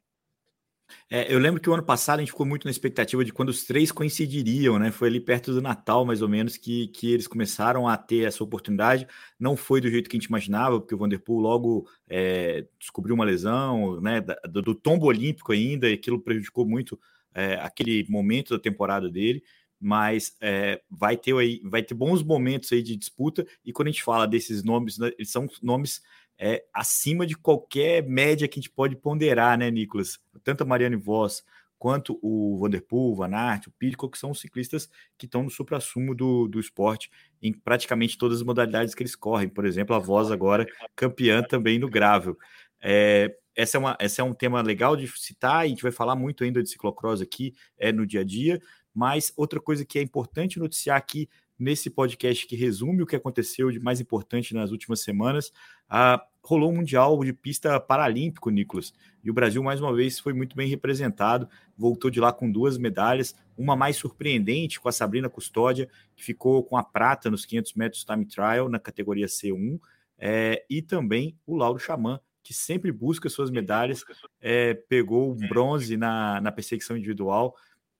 [1.09, 3.49] É, eu lembro que o ano passado a gente ficou muito na expectativa de quando
[3.49, 4.91] os três coincidiriam, né?
[4.91, 8.43] Foi ali perto do Natal, mais ou menos, que, que eles começaram a ter essa
[8.43, 9.07] oportunidade.
[9.39, 13.25] Não foi do jeito que a gente imaginava, porque o Vanderpool logo é, descobriu uma
[13.25, 14.21] lesão, né?
[14.47, 16.99] Do, do, tombo olímpico ainda, e aquilo prejudicou muito
[17.33, 19.43] é, aquele momento da temporada dele.
[19.87, 23.45] Mas é, vai ter aí, vai ter bons momentos aí de disputa.
[23.63, 26.01] E quando a gente fala desses nomes, né, eles são nomes
[26.39, 30.19] é acima de qualquer média que a gente pode ponderar, né, Nicolas?
[30.43, 31.43] Tanto a Mariane Voss
[31.77, 36.59] quanto o Vanderpool, o o Pidcock, que são ciclistas que estão no supra-sumo do, do
[36.59, 39.47] esporte em praticamente todas as modalidades que eles correm.
[39.47, 42.35] Por exemplo, a Voz agora campeã também no gravel.
[42.81, 46.43] É, essa, é uma, é um tema legal de citar, a gente vai falar muito
[46.43, 48.59] ainda de ciclocross aqui é, no dia a dia,
[48.95, 51.29] mas outra coisa que é importante noticiar aqui
[51.59, 55.51] nesse podcast que resume o que aconteceu de mais importante nas últimas semanas.
[55.89, 60.33] Ah, rolou um Mundial de Pista Paralímpico, Nicolas, e o Brasil, mais uma vez, foi
[60.33, 65.29] muito bem representado, voltou de lá com duas medalhas, uma mais surpreendente com a Sabrina
[65.29, 69.79] Custódia, que ficou com a prata nos 500 metros time trial na categoria C1,
[70.17, 74.03] é, e também o Lauro Xamã, que sempre busca suas medalhas,
[74.39, 77.55] é, pegou o bronze na, na perseguição individual,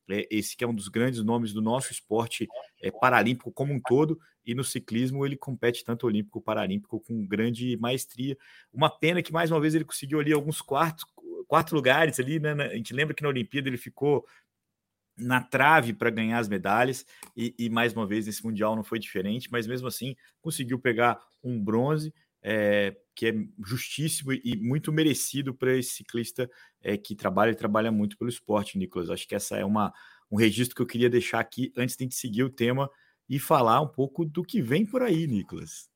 [0.10, 2.48] é, esse que é um dos grandes nomes do nosso esporte
[2.82, 7.76] é, paralímpico como um todo, e no ciclismo ele compete tanto olímpico paralímpico com grande
[7.78, 8.38] maestria.
[8.72, 11.06] Uma pena que mais uma vez ele conseguiu ali alguns quartos,
[11.48, 12.52] quatro lugares ali, né?
[12.52, 14.26] A gente lembra que na Olimpíada ele ficou
[15.18, 19.00] na trave para ganhar as medalhas, e, e, mais uma vez nesse Mundial não foi
[19.00, 22.14] diferente, mas mesmo assim conseguiu pegar um bronze.
[22.48, 23.34] É, que é
[23.66, 26.48] justíssimo e muito merecido para esse ciclista
[26.80, 29.10] é, que trabalha e trabalha muito pelo esporte, Nicolas.
[29.10, 29.92] Acho que essa é uma,
[30.30, 32.88] um registro que eu queria deixar aqui antes de a gente seguir o tema
[33.28, 35.90] e falar um pouco do que vem por aí, Nicolas.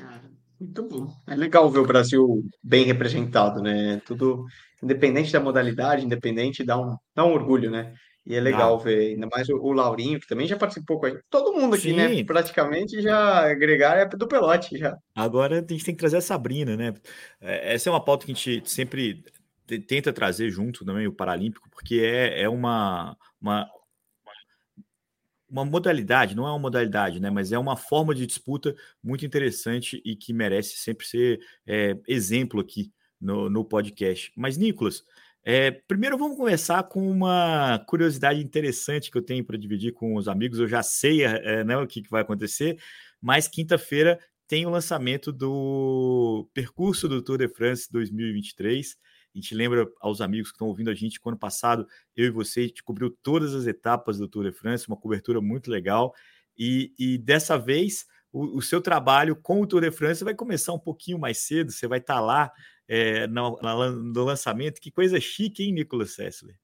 [0.00, 0.22] Ah,
[0.58, 1.12] muito bom.
[1.26, 4.00] É legal ver o Brasil bem representado, né?
[4.06, 4.46] Tudo
[4.82, 7.92] independente da modalidade, independente, dá um, dá um orgulho, né?
[8.24, 8.82] E é legal ah.
[8.82, 11.24] ver, ainda mais o, o, Laurinho, que também já participou com a gente.
[11.28, 12.16] Todo mundo aqui, né, Sim.
[12.18, 12.24] né?
[12.24, 14.96] Praticamente já agregar é do pelote já.
[15.14, 16.94] Agora a gente tem que trazer a Sabrina, né?
[17.40, 19.24] É, essa é uma pauta que a gente sempre
[19.88, 23.68] tenta trazer junto também o Paralímpico, porque é, é uma, uma,
[25.50, 27.28] uma modalidade, não é uma modalidade, né?
[27.28, 32.60] Mas é uma forma de disputa muito interessante e que merece sempre ser é, exemplo
[32.60, 34.32] aqui no, no podcast.
[34.36, 35.04] Mas, Nicolas,
[35.44, 40.28] é, primeiro vamos começar com uma curiosidade interessante que eu tenho para dividir com os
[40.28, 40.58] amigos.
[40.58, 42.78] Eu já sei é, né, o que, que vai acontecer,
[43.20, 48.96] mas quinta-feira tem o lançamento do percurso do Tour de France 2023.
[49.34, 52.30] A gente lembra aos amigos que estão ouvindo a gente que ano passado eu e
[52.30, 56.14] você a gente cobriu todas as etapas do Tour de France, uma cobertura muito legal.
[56.56, 60.72] E, e dessa vez o, o, seu trabalho com o Tour de France vai começar
[60.72, 61.72] um pouquinho mais cedo.
[61.72, 62.52] Você vai estar lá
[62.88, 64.80] é, no, no, lançamento.
[64.80, 66.56] Que coisa chique, hein, Nicolas Sessler?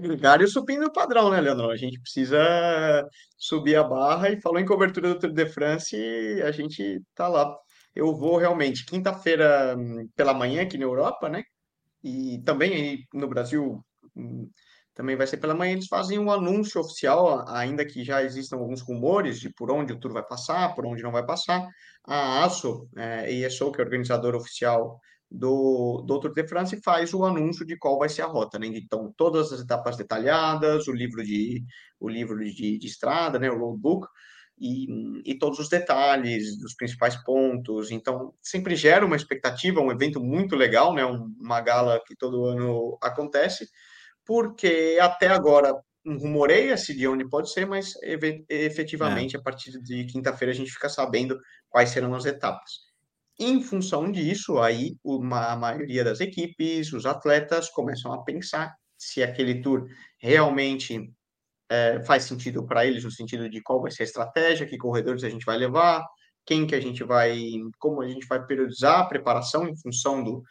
[0.00, 1.70] Gregário subindo o padrão, né, Leandro?
[1.70, 2.38] A gente precisa
[3.36, 7.26] subir a barra e falou em cobertura do Tour de France e a gente tá
[7.26, 7.56] lá.
[7.94, 11.42] Eu vou realmente quinta-feira hum, pela manhã aqui na Europa, né?
[12.02, 14.48] E também aí no Brasil hum,
[14.94, 15.72] também vai ser pela manhã.
[15.72, 19.98] Eles fazem um anúncio oficial, ainda que já existam alguns rumores de por onde o
[19.98, 21.66] tour vai passar, por onde não vai passar.
[22.04, 27.24] A ASO, é, ESO, que é organizadora oficial do, do Tour de France faz o
[27.24, 28.66] anúncio de qual vai ser a rota, né?
[28.66, 31.64] Então, todas as etapas detalhadas, o livro de,
[32.00, 33.50] o livro de, de estrada, né?
[33.50, 34.06] O roadbook,
[34.60, 34.86] e,
[35.24, 37.90] e todos os detalhes dos principais pontos.
[37.90, 41.04] Então, sempre gera uma expectativa, um evento muito legal, né?
[41.04, 43.68] Uma gala que todo ano acontece,
[44.24, 45.74] porque até agora
[46.06, 47.92] rumoreia-se de onde pode ser, mas
[48.48, 49.38] efetivamente é.
[49.38, 51.38] a partir de quinta-feira a gente fica sabendo
[51.68, 52.87] quais serão as etapas.
[53.38, 59.22] Em função disso, aí uma, a maioria das equipes, os atletas começam a pensar se
[59.22, 59.86] aquele tour
[60.18, 61.12] realmente
[61.70, 65.22] é, faz sentido para eles, no sentido de qual vai ser a estratégia, que corredores
[65.22, 66.04] a gente vai levar,
[66.44, 67.38] quem que a gente vai,
[67.78, 70.42] como a gente vai periodizar a preparação em função do,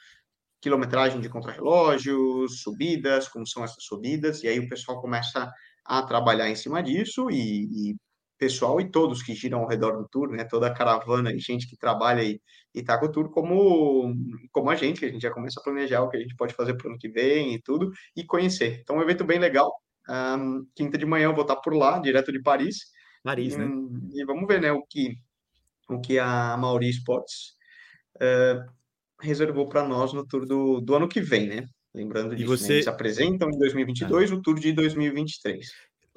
[0.62, 5.52] quilometragem de contrarrelógio, subidas, como são essas subidas, e aí o pessoal começa
[5.86, 7.96] a trabalhar em cima disso e, e
[8.38, 10.44] pessoal e todos que giram ao redor do tour, né?
[10.44, 12.40] Toda a caravana e gente que trabalha e
[12.74, 14.14] está com o tour, como,
[14.52, 16.54] como a gente, que a gente já começa a planejar o que a gente pode
[16.54, 18.80] fazer para o ano que vem e tudo, e conhecer.
[18.82, 19.74] Então, é um evento bem legal.
[20.10, 22.78] Um, quinta de manhã eu vou estar por lá, direto de Paris.
[23.24, 23.68] Paris, e, né?
[24.14, 25.16] E vamos ver, né, o que,
[25.90, 27.56] o que a Mauri Sports
[28.18, 28.72] uh,
[29.20, 31.66] reservou para nós no tour do, do ano que vem, né?
[31.94, 32.70] Lembrando disso, você...
[32.70, 32.76] né?
[32.76, 34.36] eles apresentam em 2022 ah.
[34.36, 35.68] o tour de 2023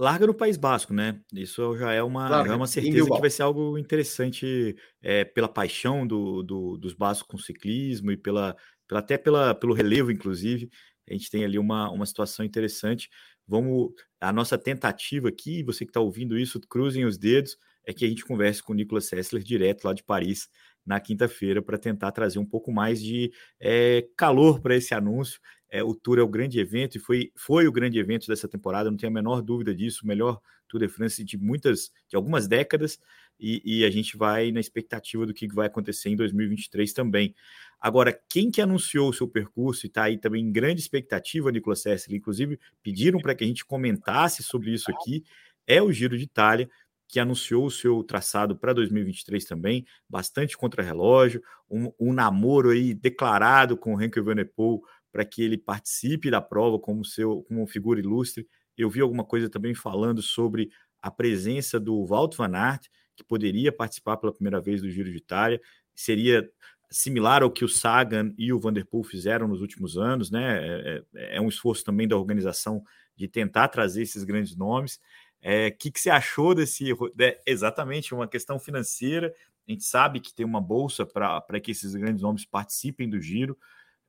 [0.01, 1.21] larga no País Basco, né?
[1.31, 5.47] Isso já é uma, já é uma certeza que vai ser algo interessante é, pela
[5.47, 8.57] paixão do, do, dos bascos com ciclismo e pela,
[8.89, 10.71] pela, até pela, pelo relevo, inclusive.
[11.09, 13.11] A gente tem ali uma, uma situação interessante.
[13.47, 13.93] Vamos.
[14.19, 18.09] A nossa tentativa aqui, você que está ouvindo isso, cruzem os dedos, é que a
[18.09, 20.49] gente converse com o Nicolas Sessler direto lá de Paris
[20.87, 25.39] na quinta-feira para tentar trazer um pouco mais de é, calor para esse anúncio
[25.71, 28.91] é, o Tour é o grande evento e foi, foi o grande evento dessa temporada,
[28.91, 32.49] não tenho a menor dúvida disso, o melhor Tour de France de muitas, de algumas
[32.49, 32.99] décadas,
[33.39, 37.35] e, e, a gente vai na expectativa do que vai acontecer em 2023 também.
[37.81, 41.81] Agora, quem que anunciou o seu percurso e está aí também em grande expectativa, Nicolas
[41.81, 45.25] Sessler, inclusive pediram para que a gente comentasse sobre isso aqui,
[45.67, 46.69] é o Giro de Itália,
[47.09, 53.77] que anunciou o seu traçado para 2023 também, bastante contra-relógio, um, um namoro aí declarado
[53.77, 54.81] com o Henrique Evenepoel
[55.13, 58.47] para que ele participe da prova como seu como figura ilustre.
[58.77, 60.71] Eu vi alguma coisa também falando sobre
[61.03, 65.17] a presença do Walt van Aert, que poderia participar pela primeira vez do Giro de
[65.17, 65.61] Itália.
[65.95, 66.49] Seria
[66.91, 70.59] similar ao que o Sagan e o Vanderpool fizeram nos últimos anos, né?
[70.67, 72.83] É, é, é um esforço também da organização
[73.17, 74.97] de tentar trazer esses grandes nomes.
[74.97, 74.99] O
[75.43, 76.93] é, que, que você achou desse.
[77.19, 79.33] É, exatamente, uma questão financeira.
[79.69, 83.57] A gente sabe que tem uma bolsa para que esses grandes nomes participem do giro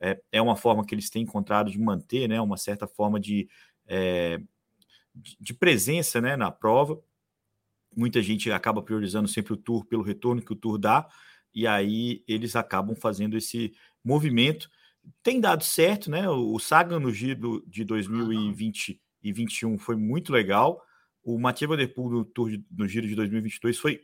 [0.01, 3.47] é, é uma forma que eles têm encontrado de manter né, uma certa forma de,
[3.87, 4.41] é,
[5.39, 6.99] de presença né, na prova.
[7.95, 11.07] Muita gente acaba priorizando sempre o Tour pelo retorno que o Tour dá,
[11.53, 14.69] e aí eles acabam fazendo esse movimento.
[15.21, 16.29] Tem dado certo, né?
[16.29, 20.81] O Sagan no giro de 2020 e 2021 foi muito legal.
[21.23, 24.01] O Mathieu Van Der Poel no, tour de, no giro de 2022 foi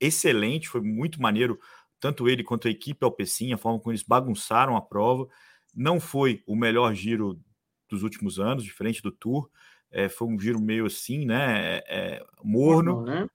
[0.00, 1.58] excelente, foi muito maneiro
[2.04, 5.26] tanto ele quanto a equipe Alpecin, a forma como eles bagunçaram a prova.
[5.74, 7.40] Não foi o melhor giro
[7.88, 9.48] dos últimos anos, diferente do Tour.
[9.90, 11.78] É, foi um giro meio assim, né?
[11.78, 13.04] É, é morno.
[13.04, 13.26] né?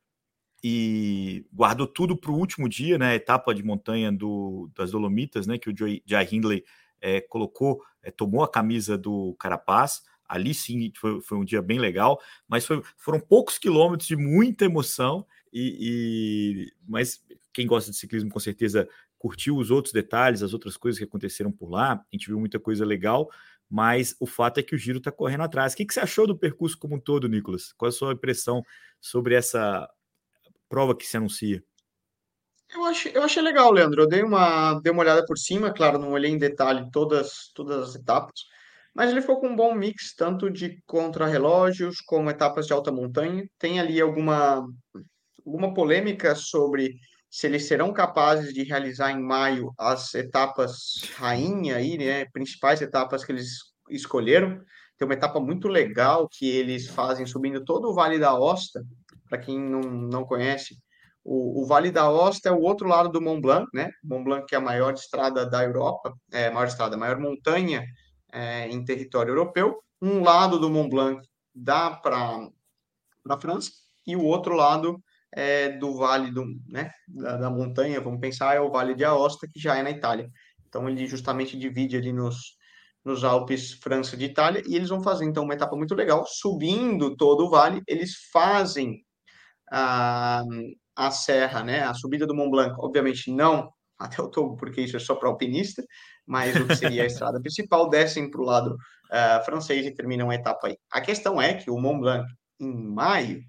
[0.63, 3.07] E guardou tudo para o último dia, né?
[3.07, 5.57] A etapa de montanha do, das Dolomitas, né?
[5.57, 6.63] Que o Jai Hindley
[7.01, 10.03] é, colocou, é, tomou a camisa do Carapaz.
[10.27, 14.65] Ali sim foi, foi um dia bem legal, mas foi, foram poucos quilômetros de muita
[14.65, 15.25] emoção.
[15.51, 20.77] E, e, mas quem gosta de ciclismo com certeza curtiu os outros detalhes, as outras
[20.77, 21.93] coisas que aconteceram por lá.
[21.93, 23.29] A gente viu muita coisa legal,
[23.69, 25.73] mas o fato é que o giro está correndo atrás.
[25.73, 27.73] O que, que você achou do percurso como um todo, Nicolas?
[27.73, 28.63] Qual a sua impressão
[28.99, 29.89] sobre essa
[30.67, 31.63] prova que se anuncia?
[32.71, 34.03] Eu achei, eu achei legal, Leandro.
[34.03, 37.89] Eu dei uma, dei uma olhada por cima, claro, não olhei em detalhe todas, todas
[37.89, 38.45] as etapas,
[38.93, 43.49] mas ele ficou com um bom mix, tanto de contrarrelógios como etapas de alta montanha.
[43.57, 44.67] Tem ali alguma,
[45.45, 51.97] alguma polêmica sobre se eles serão capazes de realizar em maio as etapas rainha aí,
[51.97, 53.49] né, principais etapas que eles
[53.89, 54.59] escolheram.
[54.97, 58.83] Tem uma etapa muito legal que eles fazem subindo todo o Vale da Osta,
[59.29, 60.75] para quem não, não conhece,
[61.23, 63.91] o, o, Vale da Osta é o outro lado do Mont Blanc, né?
[64.03, 67.85] Mont Blanc que é a maior estrada da Europa, é maior estrada, maior montanha
[68.31, 69.79] é, em território europeu.
[70.01, 71.21] Um lado do Mont Blanc
[71.53, 72.49] dá para
[73.29, 73.71] a França
[74.07, 74.99] e o outro lado
[75.31, 79.47] é, do Vale do, né, da, da, montanha, vamos pensar, é o Vale de Aosta,
[79.51, 80.29] que já é na Itália.
[80.67, 82.57] Então ele justamente divide ali nos,
[83.03, 87.15] nos Alpes França de Itália, e eles vão fazer então uma etapa muito legal, subindo
[87.15, 89.03] todo o vale, eles fazem
[89.71, 90.41] a,
[90.95, 94.95] a serra, né, a subida do Mont Blanc, obviamente não até o topo, porque isso
[94.95, 95.83] é só para alpinista,
[96.25, 100.29] mas o que seria a estrada principal, descem para o lado uh, francês e terminam
[100.29, 100.77] a etapa aí.
[100.91, 102.25] A questão é que o Mont Blanc,
[102.61, 103.41] em maio,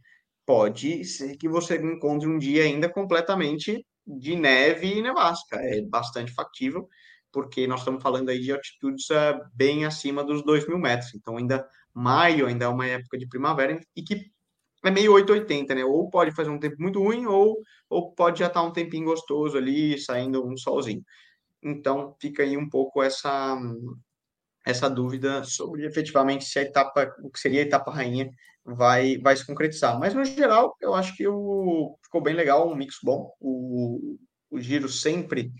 [0.50, 5.56] pode ser que você encontre um dia ainda completamente de neve e nevasca.
[5.60, 6.88] É bastante factível,
[7.30, 11.14] porque nós estamos falando aí de altitudes uh, bem acima dos 2 mil metros.
[11.14, 14.28] Então, ainda maio ainda é uma época de primavera e que
[14.84, 15.84] é meio 880, né?
[15.84, 17.56] Ou pode fazer um tempo muito ruim, ou,
[17.88, 21.04] ou pode já estar um tempinho gostoso ali, saindo um solzinho.
[21.62, 23.56] Então, fica aí um pouco essa
[24.64, 28.30] essa dúvida sobre efetivamente se a etapa, o que seria a etapa rainha,
[28.64, 29.98] vai, vai se concretizar.
[29.98, 33.32] Mas, no geral, eu acho que o, ficou bem legal, um mix bom.
[33.40, 34.18] O,
[34.50, 35.52] o Giro sempre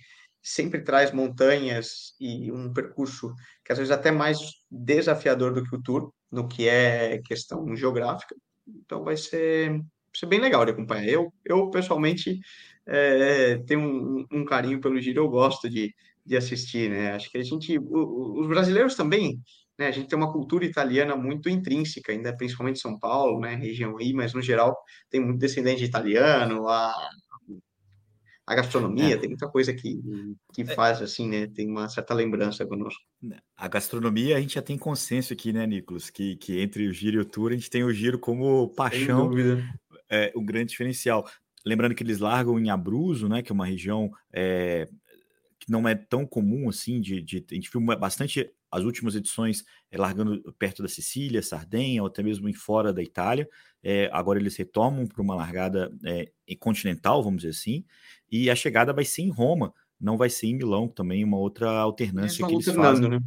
[0.43, 3.35] sempre traz montanhas e um percurso
[3.65, 4.39] que às vezes é até mais
[4.71, 8.35] desafiador do que o Tour, no que é questão geográfica.
[8.67, 9.83] Então vai ser, vai
[10.15, 11.07] ser bem legal de acompanhar.
[11.07, 12.41] Eu, eu pessoalmente,
[12.87, 17.13] é, tenho um, um, carinho pelo Giro, eu gosto de, de assistir, né?
[17.13, 19.41] Acho que a gente, o, os brasileiros também,
[19.79, 19.87] né?
[19.87, 23.55] A gente tem uma cultura italiana muito intrínseca, ainda principalmente São Paulo, né?
[23.55, 24.77] Região aí, mas no geral
[25.09, 26.95] tem muito descendente de italiano, a,
[28.51, 29.17] a gastronomia, é.
[29.17, 30.01] tem muita coisa que,
[30.53, 30.67] que é.
[30.67, 31.47] faz assim, né?
[31.47, 33.01] Tem uma certa lembrança conosco.
[33.57, 36.11] A gastronomia a gente já tem consenso aqui, né, Nicolas?
[36.11, 39.31] Que, que entre o giro e o tour a gente tem o giro como paixão,
[40.09, 41.25] é, um grande diferencial.
[41.65, 43.41] Lembrando que eles largam em Abruzzo, né?
[43.41, 44.89] Que é uma região é,
[45.71, 49.65] que não é tão comum assim, de, de, a gente viu bastante as últimas edições
[49.91, 53.49] é, largando perto da Sicília, Sardenha, ou até mesmo em fora da Itália.
[53.83, 57.85] É, agora eles retomam para uma largada é, continental, vamos dizer assim,
[58.31, 61.71] e a chegada vai ser em Roma, não vai ser em Milão, também uma outra
[61.71, 63.09] alternância que eles fazem.
[63.09, 63.21] Né?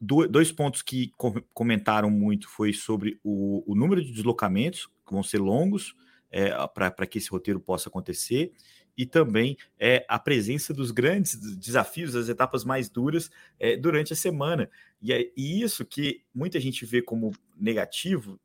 [0.00, 1.10] dois pontos que
[1.52, 5.94] comentaram muito foi sobre o, o número de deslocamentos, que vão ser longos,
[6.74, 8.52] para que esse roteiro possa acontecer,
[8.98, 14.16] e também é, a presença dos grandes desafios, as etapas mais duras é, durante a
[14.16, 14.68] semana.
[15.00, 18.40] E, é, e isso que muita gente vê como negativo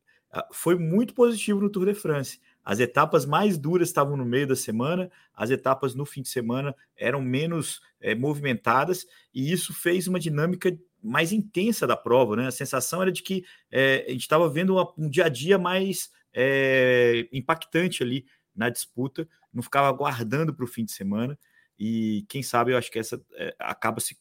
[0.52, 2.40] foi muito positivo no Tour de France.
[2.64, 6.76] As etapas mais duras estavam no meio da semana, as etapas no fim de semana
[6.96, 12.36] eram menos é, movimentadas, e isso fez uma dinâmica mais intensa da prova.
[12.36, 12.48] Né?
[12.48, 15.58] A sensação era de que é, a gente estava vendo uma, um dia a dia
[15.58, 21.38] mais é, impactante ali na disputa, não ficava aguardando para o fim de semana.
[21.78, 24.18] E quem sabe eu acho que essa é, acaba se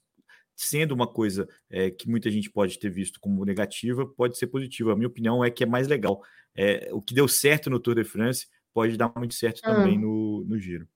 [0.55, 4.93] sendo uma coisa é, que muita gente pode ter visto como negativa, pode ser positiva.
[4.93, 6.23] A minha opinião é que é mais legal.
[6.55, 9.75] É, o que deu certo no Tour de France pode dar muito certo é.
[9.75, 10.87] também no, no Giro.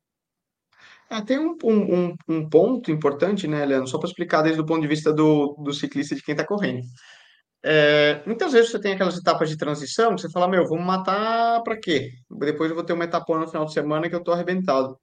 [1.08, 3.86] É, tem um, um, um, ponto importante, né, Leandro?
[3.86, 6.82] Só para explicar desde o ponto de vista do, do ciclista de quem está correndo.
[7.68, 11.60] É, muitas vezes você tem aquelas etapas de transição que você fala, meu, vamos matar
[11.64, 12.12] para quê?
[12.30, 14.96] Depois eu vou ter uma etapa no final de semana que eu estou arrebentado.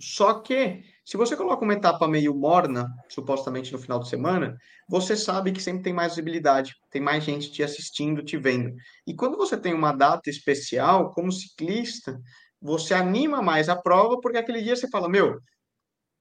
[0.00, 4.56] Só que, se você coloca uma etapa meio morna, supostamente no final de semana,
[4.88, 8.72] você sabe que sempre tem mais visibilidade, tem mais gente te assistindo, te vendo.
[9.04, 12.16] E quando você tem uma data especial, como ciclista,
[12.62, 15.36] você anima mais a prova, porque aquele dia você fala, meu,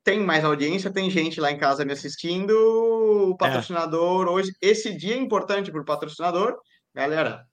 [0.07, 3.37] tem mais audiência, tem gente lá em casa me assistindo, o é.
[3.37, 4.29] patrocinador é.
[4.29, 6.55] hoje, esse dia é importante para o patrocinador,
[6.95, 7.43] galera,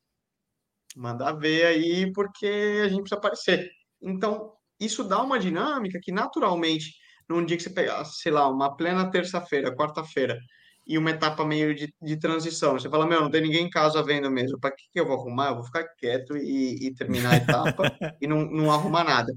[0.94, 2.46] manda ver aí porque
[2.84, 3.68] a gente precisa aparecer.
[4.00, 6.92] Então, isso dá uma dinâmica que naturalmente,
[7.28, 10.38] num dia que você pegar, sei lá, uma plena terça-feira, quarta-feira,
[10.86, 14.00] e uma etapa meio de, de transição, você fala, meu, não tem ninguém em casa
[14.00, 15.48] vendo mesmo, para que, que eu vou arrumar?
[15.48, 17.82] Eu vou ficar quieto e, e terminar a etapa
[18.22, 19.34] e não, não arrumar nada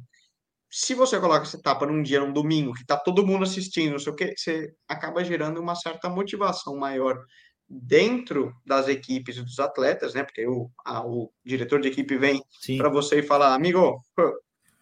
[0.69, 3.99] se você coloca essa etapa num dia, num domingo, que está todo mundo assistindo, não
[3.99, 7.17] sei o que, você acaba gerando uma certa motivação maior
[7.69, 10.23] dentro das equipes e dos atletas, né?
[10.23, 12.41] Porque o, a, o diretor de equipe vem
[12.77, 14.01] para você e fala, amigo,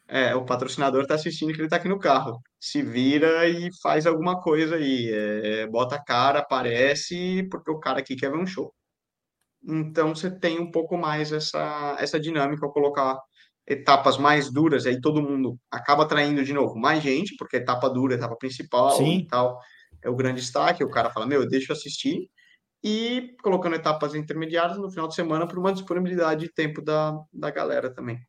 [0.07, 2.39] é, o patrocinador está assistindo que ele está aqui no carro.
[2.59, 5.09] Se vira e faz alguma coisa aí.
[5.11, 8.73] É, bota a cara, aparece, porque o cara aqui quer ver um show.
[9.67, 13.19] Então você tem um pouco mais essa, essa dinâmica ao colocar
[13.67, 18.15] etapas mais duras, aí todo mundo acaba atraindo de novo mais gente, porque etapa dura,
[18.15, 19.19] etapa principal Sim.
[19.19, 19.59] e tal,
[20.03, 20.83] é o grande destaque.
[20.83, 22.29] O cara fala, meu, deixa eu assistir.
[22.83, 27.49] E colocando etapas intermediárias no final de semana para uma disponibilidade de tempo da, da
[27.49, 28.19] galera também.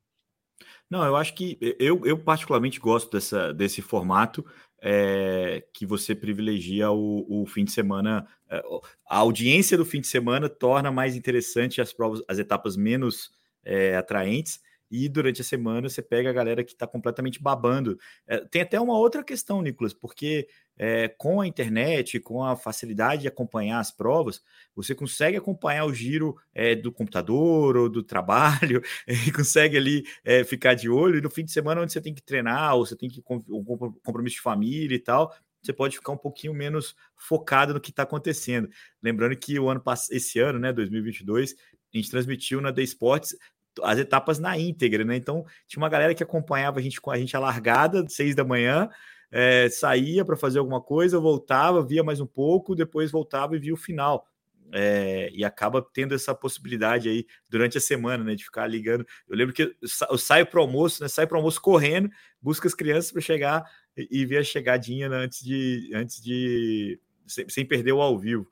[0.89, 4.47] Não, eu acho que eu, eu particularmente gosto dessa, desse formato
[4.81, 8.27] é, que você privilegia o, o fim de semana.
[8.49, 8.63] É,
[9.07, 13.31] a audiência do fim de semana torna mais interessante as provas, as etapas menos
[13.63, 17.99] é, atraentes e durante a semana você pega a galera que está completamente babando.
[18.27, 23.23] É, tem até uma outra questão, Nicolas, porque é, com a internet, com a facilidade
[23.23, 24.43] de acompanhar as provas,
[24.75, 30.45] você consegue acompanhar o giro é, do computador ou do trabalho, e consegue ali é,
[30.45, 31.19] ficar de olho.
[31.19, 33.65] E no fim de semana, onde você tem que treinar, ou você tem que um
[34.05, 38.05] compromisso de família e tal, você pode ficar um pouquinho menos focado no que está
[38.05, 38.69] acontecendo.
[39.03, 41.55] Lembrando que o ano esse ano, né, 2022,
[41.93, 43.37] a gente transmitiu na The Sports
[43.83, 45.17] as etapas na íntegra, né?
[45.17, 48.45] Então tinha uma galera que acompanhava a gente com a gente a largada, seis da
[48.45, 48.89] manhã,
[49.31, 53.75] é, saía para fazer alguma coisa, voltava, via mais um pouco, depois voltava e via
[53.75, 54.27] o final.
[54.73, 58.35] É, e acaba tendo essa possibilidade aí durante a semana, né?
[58.35, 59.07] De ficar ligando.
[59.29, 59.63] Eu lembro que
[60.11, 61.09] eu saio para almoço, né?
[61.09, 62.11] Saio para almoço correndo,
[62.43, 63.65] busco as crianças para chegar
[63.97, 68.19] e, e ver a chegadinha né, antes de antes de sem, sem perder o ao
[68.19, 68.49] vivo.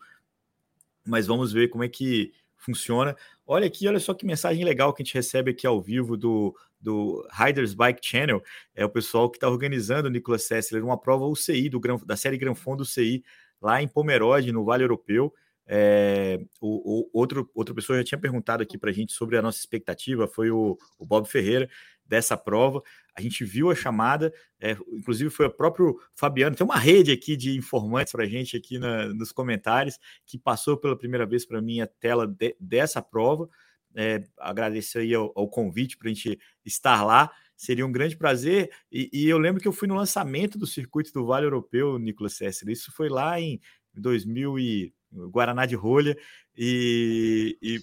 [1.06, 2.32] Mas vamos ver como é que
[2.64, 3.16] funciona.
[3.46, 6.56] Olha aqui, olha só que mensagem legal que a gente recebe aqui ao vivo do,
[6.80, 8.42] do Riders Bike Channel.
[8.74, 12.54] É o pessoal que está organizando, Nicolas Sessler, uma prova UCI do, da série Gran
[12.54, 13.22] Fondo UCI
[13.60, 15.32] lá em Pomerode, no Vale Europeu.
[15.66, 19.42] É, o, o, outro, outra pessoa já tinha perguntado aqui para a gente sobre a
[19.42, 21.68] nossa expectativa, foi o, o Bob Ferreira
[22.06, 22.82] dessa prova.
[23.16, 26.56] A gente viu a chamada, é, inclusive foi o próprio Fabiano.
[26.56, 30.76] Tem uma rede aqui de informantes para a gente aqui na, nos comentários que passou
[30.76, 33.48] pela primeira vez para mim a tela de, dessa prova.
[33.96, 37.30] É, agradecer aí ao, ao convite para a gente estar lá.
[37.56, 38.70] Seria um grande prazer.
[38.90, 42.34] E, e, eu lembro que eu fui no lançamento do circuito do Vale Europeu, Nicolas
[42.34, 42.68] César.
[42.68, 43.60] Isso foi lá em
[43.94, 44.94] 2000 e
[45.30, 46.16] Guaraná de Rolha
[46.56, 47.80] e, e,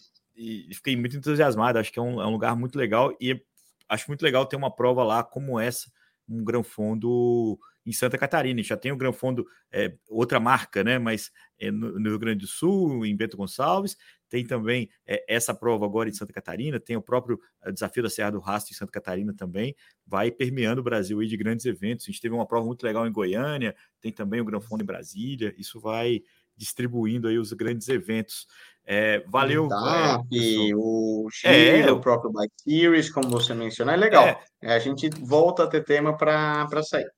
[0.70, 1.80] e, fiquei muito entusiasmado.
[1.80, 3.42] Acho que é um, é um lugar muito legal e
[3.88, 5.92] acho muito legal ter uma prova lá como essa,
[6.28, 8.62] um Gran Fondo em Santa Catarina.
[8.62, 11.00] Já tem o Gran Fondo, é, outra marca, né?
[11.00, 13.98] Mas é no, no, Rio Grande do Sul, em Bento Gonçalves.
[14.30, 16.80] Tem também é, essa prova agora em Santa Catarina.
[16.80, 19.76] Tem o próprio é, desafio da Serra do Rastro em Santa Catarina também.
[20.06, 22.06] Vai permeando o Brasil aí de grandes eventos.
[22.06, 23.76] A gente teve uma prova muito legal em Goiânia.
[24.00, 25.54] Tem também o Gran Fondo em Brasília.
[25.58, 26.22] Isso vai
[26.62, 28.46] distribuindo aí os grandes eventos.
[28.86, 29.68] É, valeu.
[29.72, 34.26] é, o Giro, é, o próprio Bike Series, como você mencionou, é legal.
[34.26, 37.10] É, é a gente volta a ter tema para sair.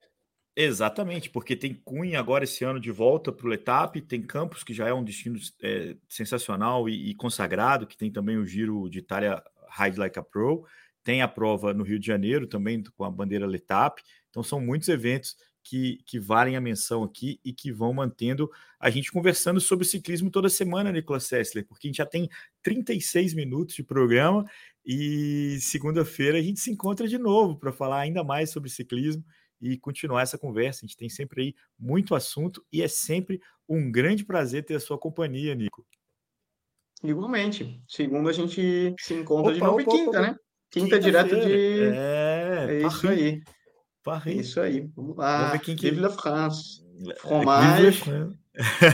[0.56, 4.74] Exatamente, porque tem Cunha agora esse ano de volta para o Letap, tem Campos, que
[4.74, 9.00] já é um destino é, sensacional e, e, consagrado, que tem também o Giro de
[9.00, 9.41] Itália
[9.76, 10.64] Ride Like a Pro,
[11.04, 14.88] tem a prova no Rio de Janeiro também com a bandeira Letap, então são muitos
[14.89, 19.86] eventos que, que valem a menção aqui e que vão mantendo a gente conversando sobre
[19.86, 22.30] ciclismo toda semana, Nicolas Sessler, porque a gente já tem
[22.61, 24.45] 36 minutos de programa
[24.86, 29.24] e segunda-feira a gente se encontra de novo para falar ainda mais sobre ciclismo
[29.61, 30.82] e continuar essa conversa.
[30.84, 34.80] A gente tem sempre aí muito assunto e é sempre um grande prazer ter a
[34.80, 35.86] sua companhia, Nico.
[37.01, 37.82] Igualmente.
[37.88, 40.36] Segunda a gente se encontra opa, de novo opa, e quinta, opa, né?
[40.70, 41.82] Quinta, quinta direto de.
[41.93, 43.41] É, é isso aí.
[44.04, 44.47] Paris.
[44.47, 45.38] Isso aí, vamos lá.
[45.38, 45.89] Vamos ver quem que...
[45.89, 46.84] Vive la France.
[47.10, 48.04] É, Fromage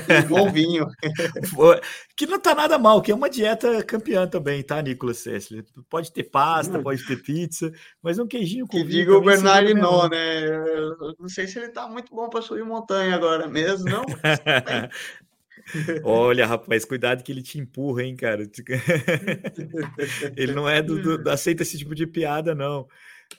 [0.07, 0.87] e bom vinho.
[2.15, 5.65] que não tá nada mal, que é uma dieta campeã também, tá, Nicolas Sessler?
[5.89, 6.83] Pode ter pasta, hum.
[6.83, 8.89] pode ter pizza, mas um queijinho com que vinho.
[8.89, 10.45] Que diga o Bernard não, né?
[10.45, 14.03] Eu não sei se ele tá muito bom para subir montanha agora mesmo, não.
[16.03, 18.43] Olha, rapaz, cuidado que ele te empurra, hein, cara.
[20.37, 22.87] ele não é do, do, aceita esse tipo de piada, não.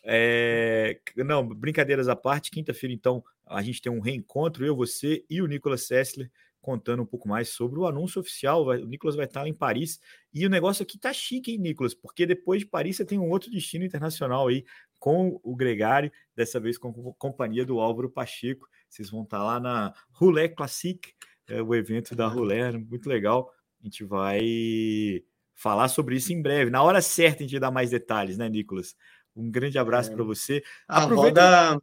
[0.03, 5.43] É, não, brincadeiras à parte, quinta-feira, então, a gente tem um reencontro, eu, você e
[5.43, 6.31] o Nicolas Sessler,
[6.61, 8.67] contando um pouco mais sobre o anúncio oficial.
[8.67, 10.01] O Nicolas vai estar em Paris.
[10.33, 11.95] E o negócio aqui tá chique, hein, Nicolas?
[11.95, 14.65] Porque depois de Paris você tem um outro destino internacional aí
[14.99, 18.69] com o Gregário, dessa vez com a companhia do Álvaro Pacheco.
[18.89, 21.15] Vocês vão estar lá na Roulette Classique,
[21.49, 23.51] é, o evento da Roulette, muito legal.
[23.81, 25.25] A gente vai
[25.55, 26.71] falar sobre isso em breve.
[26.71, 28.95] Na hora certa a gente dá mais detalhes, né, Nicolas?
[29.35, 30.15] Um grande abraço é.
[30.15, 30.63] para você.
[30.89, 31.71] Aproveita...
[31.71, 31.83] roda,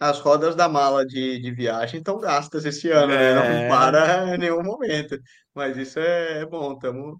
[0.00, 3.34] as rodas da mala de, de viagem estão gastas esse ano, é...
[3.34, 3.62] né?
[3.62, 5.18] Não para em nenhum momento.
[5.54, 7.18] Mas isso é, é bom, estamos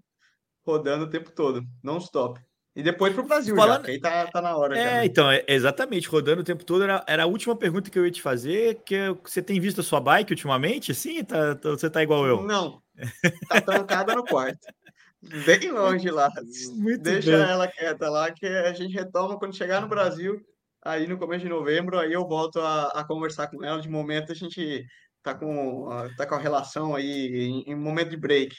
[0.65, 2.39] rodando o tempo todo, não stop.
[2.75, 3.85] E depois para o Brasil, Falando...
[3.85, 4.77] já, aí tá, tá na hora.
[4.77, 5.05] É, já, né?
[5.05, 6.83] então, é, exatamente, rodando o tempo todo.
[6.83, 9.83] Era, era a última pergunta que eu ia te fazer, que você tem visto a
[9.83, 10.93] sua bike ultimamente?
[10.93, 12.43] Sim, tá, tá, você tá igual eu?
[12.43, 12.81] Não,
[13.49, 14.59] tá trancada no quarto.
[15.21, 16.29] Bem longe lá.
[16.75, 17.49] Muito Deixa bem.
[17.49, 20.39] ela quieta lá, que a gente retoma quando chegar no Brasil.
[20.83, 23.81] Aí no começo de novembro, aí eu volto a, a conversar com ela.
[23.81, 24.85] De momento a gente
[25.21, 28.55] tá com, tá com a relação aí em, em momento de break.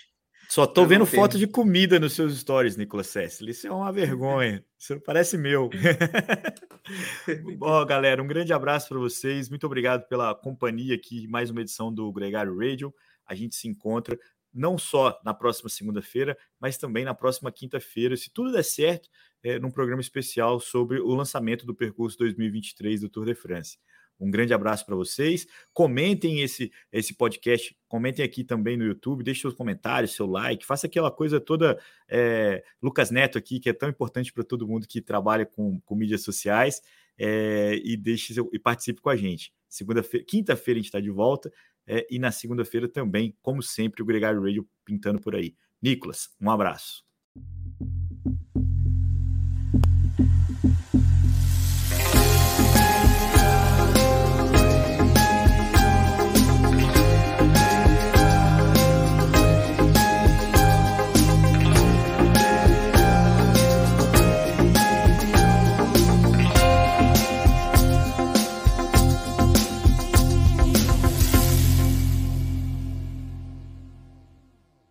[0.51, 3.51] Só tô vendo foto de comida nos seus stories, Nicolas Sessler.
[3.51, 4.65] Isso é uma vergonha.
[4.77, 5.71] Isso parece meu.
[7.57, 9.49] Bom, galera, um grande abraço para vocês.
[9.49, 11.29] Muito obrigado pela companhia aqui.
[11.29, 12.93] Mais uma edição do Gregário Radio.
[13.25, 14.19] A gente se encontra
[14.53, 19.09] não só na próxima segunda-feira, mas também na próxima quinta-feira, se tudo der certo,
[19.43, 23.79] é, num programa especial sobre o lançamento do percurso 2023 do Tour de France.
[24.21, 25.47] Um grande abraço para vocês.
[25.73, 30.87] Comentem esse, esse podcast, comentem aqui também no YouTube, deixe seus comentários, seu like, faça
[30.87, 35.01] aquela coisa toda é, Lucas Neto aqui, que é tão importante para todo mundo que
[35.01, 36.83] trabalha com, com mídias sociais,
[37.17, 39.53] é, e deixe e participe com a gente.
[39.69, 41.51] Segunda-feira, quinta-feira a gente está de volta.
[41.87, 45.55] É, e na segunda-feira também, como sempre, o Gregário Radio pintando por aí.
[45.83, 47.10] Nicolas, um abraço.